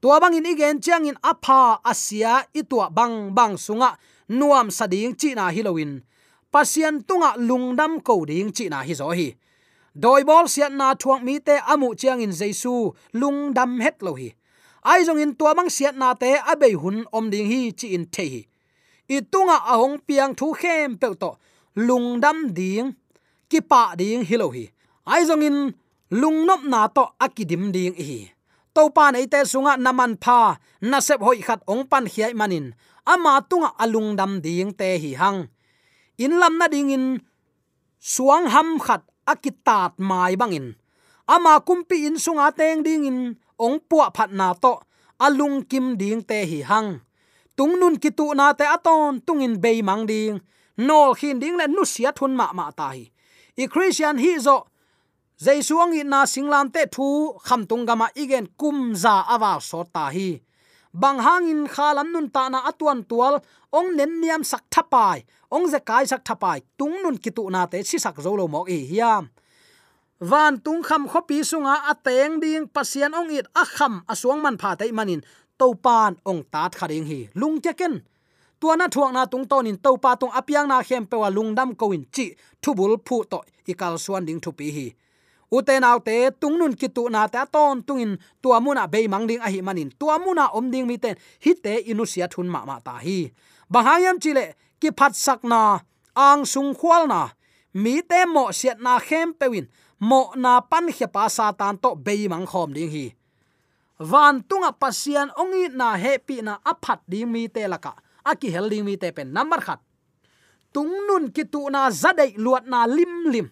tua 0.00 0.20
bang 0.20 0.38
in 0.38 0.46
igen 0.46 0.78
chiang 0.80 1.06
in 1.06 1.18
apha 1.18 1.80
asia 1.82 2.46
itua 2.54 2.94
bang 2.94 3.34
bang 3.34 3.56
sunga, 3.56 3.96
nuam 4.28 4.70
sading 4.70 5.18
chi 5.18 5.34
na 5.34 5.50
hilowin 5.50 6.02
pasien 6.52 7.02
tunga 7.02 7.34
lungdam 7.36 7.98
ko 8.04 8.24
ding 8.24 8.52
chi 8.52 8.68
na 8.68 8.86
hi 8.86 8.94
zo 8.94 9.10
hi 9.10 9.34
doi 9.96 10.28
bol 10.28 10.44
siat 10.44 10.76
na 10.76 10.92
thuak 10.92 11.24
mi 11.24 11.40
te 11.40 11.56
amu 11.72 11.96
chiang 11.96 12.20
in 12.20 12.32
jesu 12.40 12.92
lungdam 13.16 13.80
het 13.80 13.96
lo 14.04 14.12
hi 14.20 14.28
ai 14.84 15.00
jong 15.08 15.20
in 15.24 15.32
tua 15.38 15.56
mang 15.56 15.72
siat 15.72 15.96
na 15.96 16.12
te 16.12 16.36
abei 16.52 16.76
hun 16.82 17.08
om 17.16 17.32
ding 17.32 17.48
hi 17.48 17.72
chi 17.78 17.96
in 17.96 18.04
the 18.12 18.24
hi 18.32 18.42
i 19.08 19.18
tunga 19.32 19.56
ahong 19.72 19.96
piang 20.06 20.36
thu 20.38 20.52
khem 20.60 21.00
pe 21.00 21.08
to 21.22 21.30
lungdam 21.86 22.38
ding, 22.58 22.92
ki 23.50 23.60
pa 23.70 23.96
ding 23.96 24.22
hi 24.28 24.36
lo 24.36 24.48
hi 24.56 24.64
ai 25.12 25.24
jong 25.28 25.44
in 25.48 25.58
lungnop 26.20 26.62
na 26.72 26.80
to 26.96 27.04
akidim 27.24 27.64
ding 27.72 27.96
hi 27.96 28.20
to 28.74 28.82
pa 28.96 29.04
nei 29.10 29.26
te 29.32 29.40
sunga 29.52 29.72
naman 29.80 30.12
pha, 30.20 30.60
na 30.90 31.00
sep 31.00 31.20
hoi 31.26 31.40
khat 31.46 31.60
ong 31.72 31.88
pan 31.90 32.04
khiai 32.12 32.32
manin 32.40 32.66
ama 33.12 33.40
tunga 33.48 33.72
alungdam 33.82 34.32
ding 34.44 34.76
te 34.78 34.88
hi 35.02 35.10
hang 35.20 35.48
in 36.24 36.32
lam 36.40 36.54
na 36.60 36.66
ding 36.68 36.92
in, 36.96 37.04
suang 38.12 38.46
ham 38.54 38.76
khat 38.76 39.02
akitat 39.26 39.92
mai 39.98 40.34
bangin 40.40 40.68
ama 41.26 41.60
kumpi 41.60 42.06
in 42.06 42.16
sunga 42.16 42.54
teng 42.54 42.82
ding 42.86 43.04
in 43.04 43.18
ong 43.58 43.82
puwa 43.88 44.14
phat 44.14 44.30
na 44.30 44.54
to, 44.54 44.78
alung 45.18 45.66
kim 45.66 45.96
ding 45.98 46.22
te 46.22 46.46
hi 46.46 46.62
hang. 46.62 47.00
Tung 47.56 47.74
nun 47.80 47.96
ki 47.98 48.10
tu 48.10 48.34
na 48.34 48.52
te 48.52 48.64
aton 48.64 49.20
tung 49.26 49.42
in 49.42 49.60
be 49.60 49.82
mang 49.82 50.06
ding. 50.06 50.40
Nol 50.76 51.14
khin 51.18 51.40
ding 51.40 51.56
le 51.56 51.66
nu 51.66 51.84
sia 51.84 52.12
thun 52.12 52.36
ma 52.36 52.52
ma 52.52 52.70
ta 52.70 52.88
hi. 52.94 53.10
I 53.58 53.66
christian 53.66 54.18
hi 54.18 54.38
zo, 54.38 54.68
jaisu 55.40 55.74
i 55.98 56.02
na 56.04 56.24
singlam 56.24 56.70
te 56.72 56.86
thu, 56.86 57.34
kham 57.46 57.66
tung 57.66 57.84
gama 57.86 58.08
igen 58.14 58.46
kum 58.56 58.94
za 58.94 59.24
awa 59.34 59.58
so 59.60 59.82
ta 59.94 60.10
hi 60.10 60.40
bang 61.00 61.18
hangin 61.20 61.62
khalam 61.74 62.08
nun 62.12 62.28
ta 62.34 62.48
na 62.48 62.58
atuan 62.70 63.04
tual, 63.10 63.34
ong 63.78 63.88
nen 63.96 64.12
niam 64.20 64.42
sak 64.50 64.64
thapai, 64.72 65.18
ong 65.52 65.68
ze 65.72 65.80
kai 65.88 66.04
sak 66.08 66.24
thapai, 66.24 66.58
tung 66.78 66.96
nun 67.04 67.16
kitu 67.20 67.44
na 67.52 67.66
te 67.68 67.78
si 67.84 67.98
sak 68.00 68.16
zolo 68.24 68.48
mo 68.48 68.64
e 68.64 68.78
hiam. 68.90 69.28
Van 70.30 70.56
tung 70.64 70.80
kham 70.88 71.04
khopi 71.04 71.44
sunga 71.44 71.74
ateng 71.92 72.40
ding 72.40 72.64
pasian 72.74 73.12
ong 73.12 73.28
it 73.38 73.46
a 73.52 73.64
kham 73.76 73.94
asuang 74.12 74.40
man 74.40 74.56
pha 74.56 74.70
tai 74.78 74.90
manin 74.96 75.20
to 75.60 75.68
pan 75.84 76.16
ong 76.24 76.42
tat 76.52 76.72
kharing 76.78 77.06
hi, 77.10 77.20
lung 77.40 77.60
cheken 77.60 77.94
tua 78.60 78.76
na 78.76 78.88
thuang 78.88 79.12
na 79.12 79.26
tung 79.26 79.44
ton 79.44 79.66
in 79.66 79.76
to 79.76 79.96
pa 80.00 80.16
tung 80.16 80.32
apiang 80.32 80.68
na 80.68 80.82
khem 80.82 81.04
pewa 81.06 81.28
lungdam 81.30 81.76
koin 81.76 82.04
chi, 82.14 82.32
thubul 82.62 82.96
phu 83.06 83.24
to, 83.30 83.40
ikal 83.68 83.94
suan 84.04 84.24
ding 84.24 84.40
thupi 84.40 84.68
hi 84.76 84.86
uten 85.50 85.84
autte 85.84 86.30
tungnun 86.40 86.74
kitu 86.76 87.08
na 87.10 87.28
ta 87.28 87.46
ton 87.46 87.82
tungin 87.82 88.18
tua 88.42 88.60
muna 88.60 88.86
be 88.88 89.08
mangding 89.08 89.40
a 89.40 89.48
hi 89.50 89.60
manin. 89.62 89.90
Tua 89.98 90.18
muna 90.18 90.50
om 90.52 90.70
ding 90.70 90.86
mi 90.86 90.98
ten 90.98 91.16
hi 91.44 91.54
te 91.54 91.82
inusia 91.86 92.28
thun 92.28 92.48
ma 92.48 92.64
ma 92.64 92.80
ta 92.80 92.98
hi. 92.98 93.32
Bahayam 93.70 94.18
chile, 94.22 94.54
ki 94.80 94.90
phat 94.94 95.14
sak 95.14 95.42
na, 95.42 95.82
ang 96.14 96.46
sung 96.46 96.74
khwal 96.74 97.10
na. 97.10 97.34
Mi 97.74 98.02
te 98.02 98.24
mo 98.26 98.48
siat 98.54 98.78
na 98.80 98.98
khem 98.98 99.34
pewin 99.34 99.66
mo 100.00 100.32
na 100.36 100.60
pan 100.60 100.86
khia 100.92 101.08
pa 101.10 101.28
satan 101.28 101.76
to 101.78 101.96
be 101.96 102.28
mang 102.28 102.46
khom 102.46 102.72
ding 102.72 102.90
hi. 102.90 103.06
Van 103.98 104.44
tunga 104.44 104.72
pasian 104.76 105.32
ongi 105.40 105.72
na 105.72 105.96
happy 105.96 106.44
na 106.44 106.60
aphat 106.64 107.00
ding 107.08 107.32
mi 107.32 107.48
te 107.48 107.64
laka. 107.66 107.96
Aki 108.24 108.48
hel 108.50 108.68
ding 108.68 108.84
mi 108.84 108.96
te 108.96 109.12
pen. 109.12 109.32
Number 109.32 109.60
khat. 109.60 109.80
Tungnun 110.72 111.32
kitu 111.32 111.70
na 111.72 111.88
zadai 111.88 112.36
luat 112.36 112.68
na 112.68 112.84
lim 112.84 113.32
lim 113.32 113.48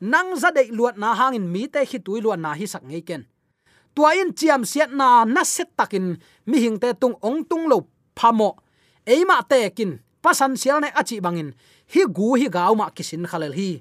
nang 0.00 0.36
za 0.36 0.50
dei 0.50 0.68
luat 0.70 0.96
na 0.96 1.14
hangin 1.14 1.48
mi 1.48 1.68
te 1.68 1.84
khi 1.84 1.98
tui 1.98 2.20
luat 2.20 2.38
na 2.38 2.52
hi 2.52 2.66
sak 2.66 2.84
ngei 2.84 3.02
ken. 3.02 3.24
Tua 3.94 4.12
in 4.12 4.36
chiam 4.36 4.64
siat 4.64 4.92
na 4.92 5.24
na 5.24 5.44
set 5.44 5.72
takin, 5.76 6.16
mi 6.46 6.58
hing 6.60 6.78
te 6.78 6.92
tung 7.00 7.16
ong 7.22 7.44
tung 7.48 7.64
lo 7.68 7.88
phamo 8.16 8.56
eima 9.06 9.40
te 9.48 9.70
kin, 9.70 10.02
pasan 10.22 10.56
sial 10.58 10.80
ne 10.80 10.90
achi 10.90 11.20
bangin, 11.20 11.54
hi 11.92 12.02
gu 12.16 12.34
hi 12.36 12.48
gau 12.50 12.74
ma 12.74 12.90
kisin 12.90 13.24
khalel 13.30 13.54
hi. 13.54 13.80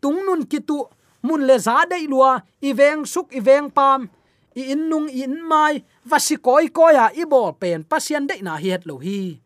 Tung 0.00 0.18
nun 0.26 0.44
kitu 0.50 0.84
mun 1.22 1.46
le 1.48 1.56
za 1.58 1.84
dei 1.90 2.04
lua 2.10 2.40
iveng 2.60 3.06
suk 3.06 3.32
iveng 3.32 3.70
pam. 3.70 4.10
I 4.56 4.74
in 4.74 4.90
nung 4.90 5.06
in 5.08 5.46
mai 5.46 5.78
vasi 6.04 6.36
koi 6.36 6.66
koya 6.74 7.14
i 7.14 7.24
bol 7.24 7.54
pen 7.54 7.84
pasian 7.86 8.26
dei 8.26 8.42
na 8.42 8.58
hi 8.58 8.74
het 8.74 8.82
lo 8.88 8.98
hi. 8.98 9.38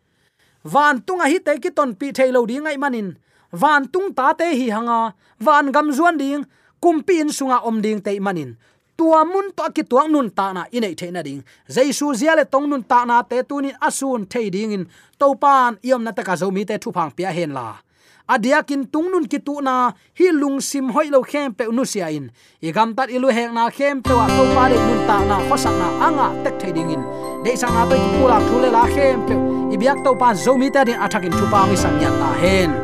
Van 0.65 1.03
tunga 1.05 1.29
hi 1.29 1.39
te 1.45 1.59
ki 1.61 1.71
ton 1.77 1.93
pi 1.95 2.09
thei 2.17 2.33
lo 2.33 2.47
ding 2.47 2.67
ai 2.67 2.79
manin 2.81 3.13
van 3.55 3.89
tung 3.93 4.15
ta 4.15 4.33
te 4.35 4.45
hi 4.45 4.69
hanga. 4.71 5.15
Van 5.39 5.73
gam 5.73 5.93
zuan 5.93 6.17
ding. 6.19 6.45
Kumpi 6.83 7.21
in 7.23 7.31
sunga 7.33 7.59
om 7.65 7.81
ding 7.81 8.01
te 8.03 8.21
manin. 8.21 8.57
Tua 8.97 9.25
mun 9.25 9.51
to 9.57 9.67
ki 9.75 9.83
tuang 9.83 10.11
nun 10.11 10.31
ta 10.31 10.53
na 10.53 10.65
inei 10.71 10.95
the 10.95 11.11
na 11.11 11.23
ding. 11.23 11.43
Jaisu 11.69 12.15
zia 12.15 12.37
le 12.37 12.45
tong 12.45 12.69
nun 12.69 12.83
ta 12.83 13.05
na 13.05 13.23
te 13.23 13.43
tunin 13.43 13.75
asun 13.81 14.27
thei 14.27 14.51
ding 14.51 14.73
in. 14.73 14.87
To 15.19 15.35
pan 15.35 15.79
iom 15.83 16.03
na 16.03 16.13
ta 16.13 16.23
ka 16.23 16.37
zo 16.37 16.51
mi 16.51 16.65
te 16.65 16.79
thu 16.79 16.93
phang 16.93 17.11
pia 17.11 17.31
hen 17.33 17.53
la. 17.53 17.75
Adia 18.29 18.63
kin 18.63 18.87
tung 18.87 19.11
nun 19.11 19.27
ki 19.27 19.39
tu 19.39 19.61
na, 19.61 19.93
hi 20.15 20.31
lung 20.33 20.61
sim 20.61 20.89
hoi 20.89 21.11
lo 21.11 21.23
khem 21.23 21.53
pe 21.53 21.65
nu 21.67 21.85
sia 21.85 22.09
in. 22.09 22.31
I 22.63 22.71
gam 22.71 22.95
tat 22.95 23.11
ilu 23.11 23.29
hek 23.29 23.53
na 23.53 23.69
khem 23.69 24.01
pe 24.01 24.15
wa 24.15 24.27
to 24.27 24.45
pa 24.55 24.69
de 24.69 24.77
nun 24.79 25.07
ta 25.09 25.25
na 25.25 25.37
khosak 25.49 25.75
na 25.77 25.89
anga 26.07 26.27
tek 26.45 26.55
thei 26.61 26.73
ding 26.73 26.91
in. 26.95 27.03
De 27.45 27.57
sa 27.57 27.69
na 27.75 27.83
to 27.91 27.97
ki 27.97 28.09
pula 28.17 28.39
thu 28.47 28.63
le 28.63 28.71
la 28.71 28.87
khem 28.95 29.27
pe. 29.27 29.35
I 29.75 29.77
biak 29.77 30.05
to 30.05 30.15
pan 30.15 30.37
zo 30.37 30.57
mi 30.57 30.71
te 30.71 30.85
din 30.85 30.99
athakin 31.05 31.33
thu 31.33 31.47
pa 31.51 31.67
mi 31.67 31.77
sam 31.77 32.01
ya 32.01 32.11
ta 32.21 32.31
hen 32.39 32.84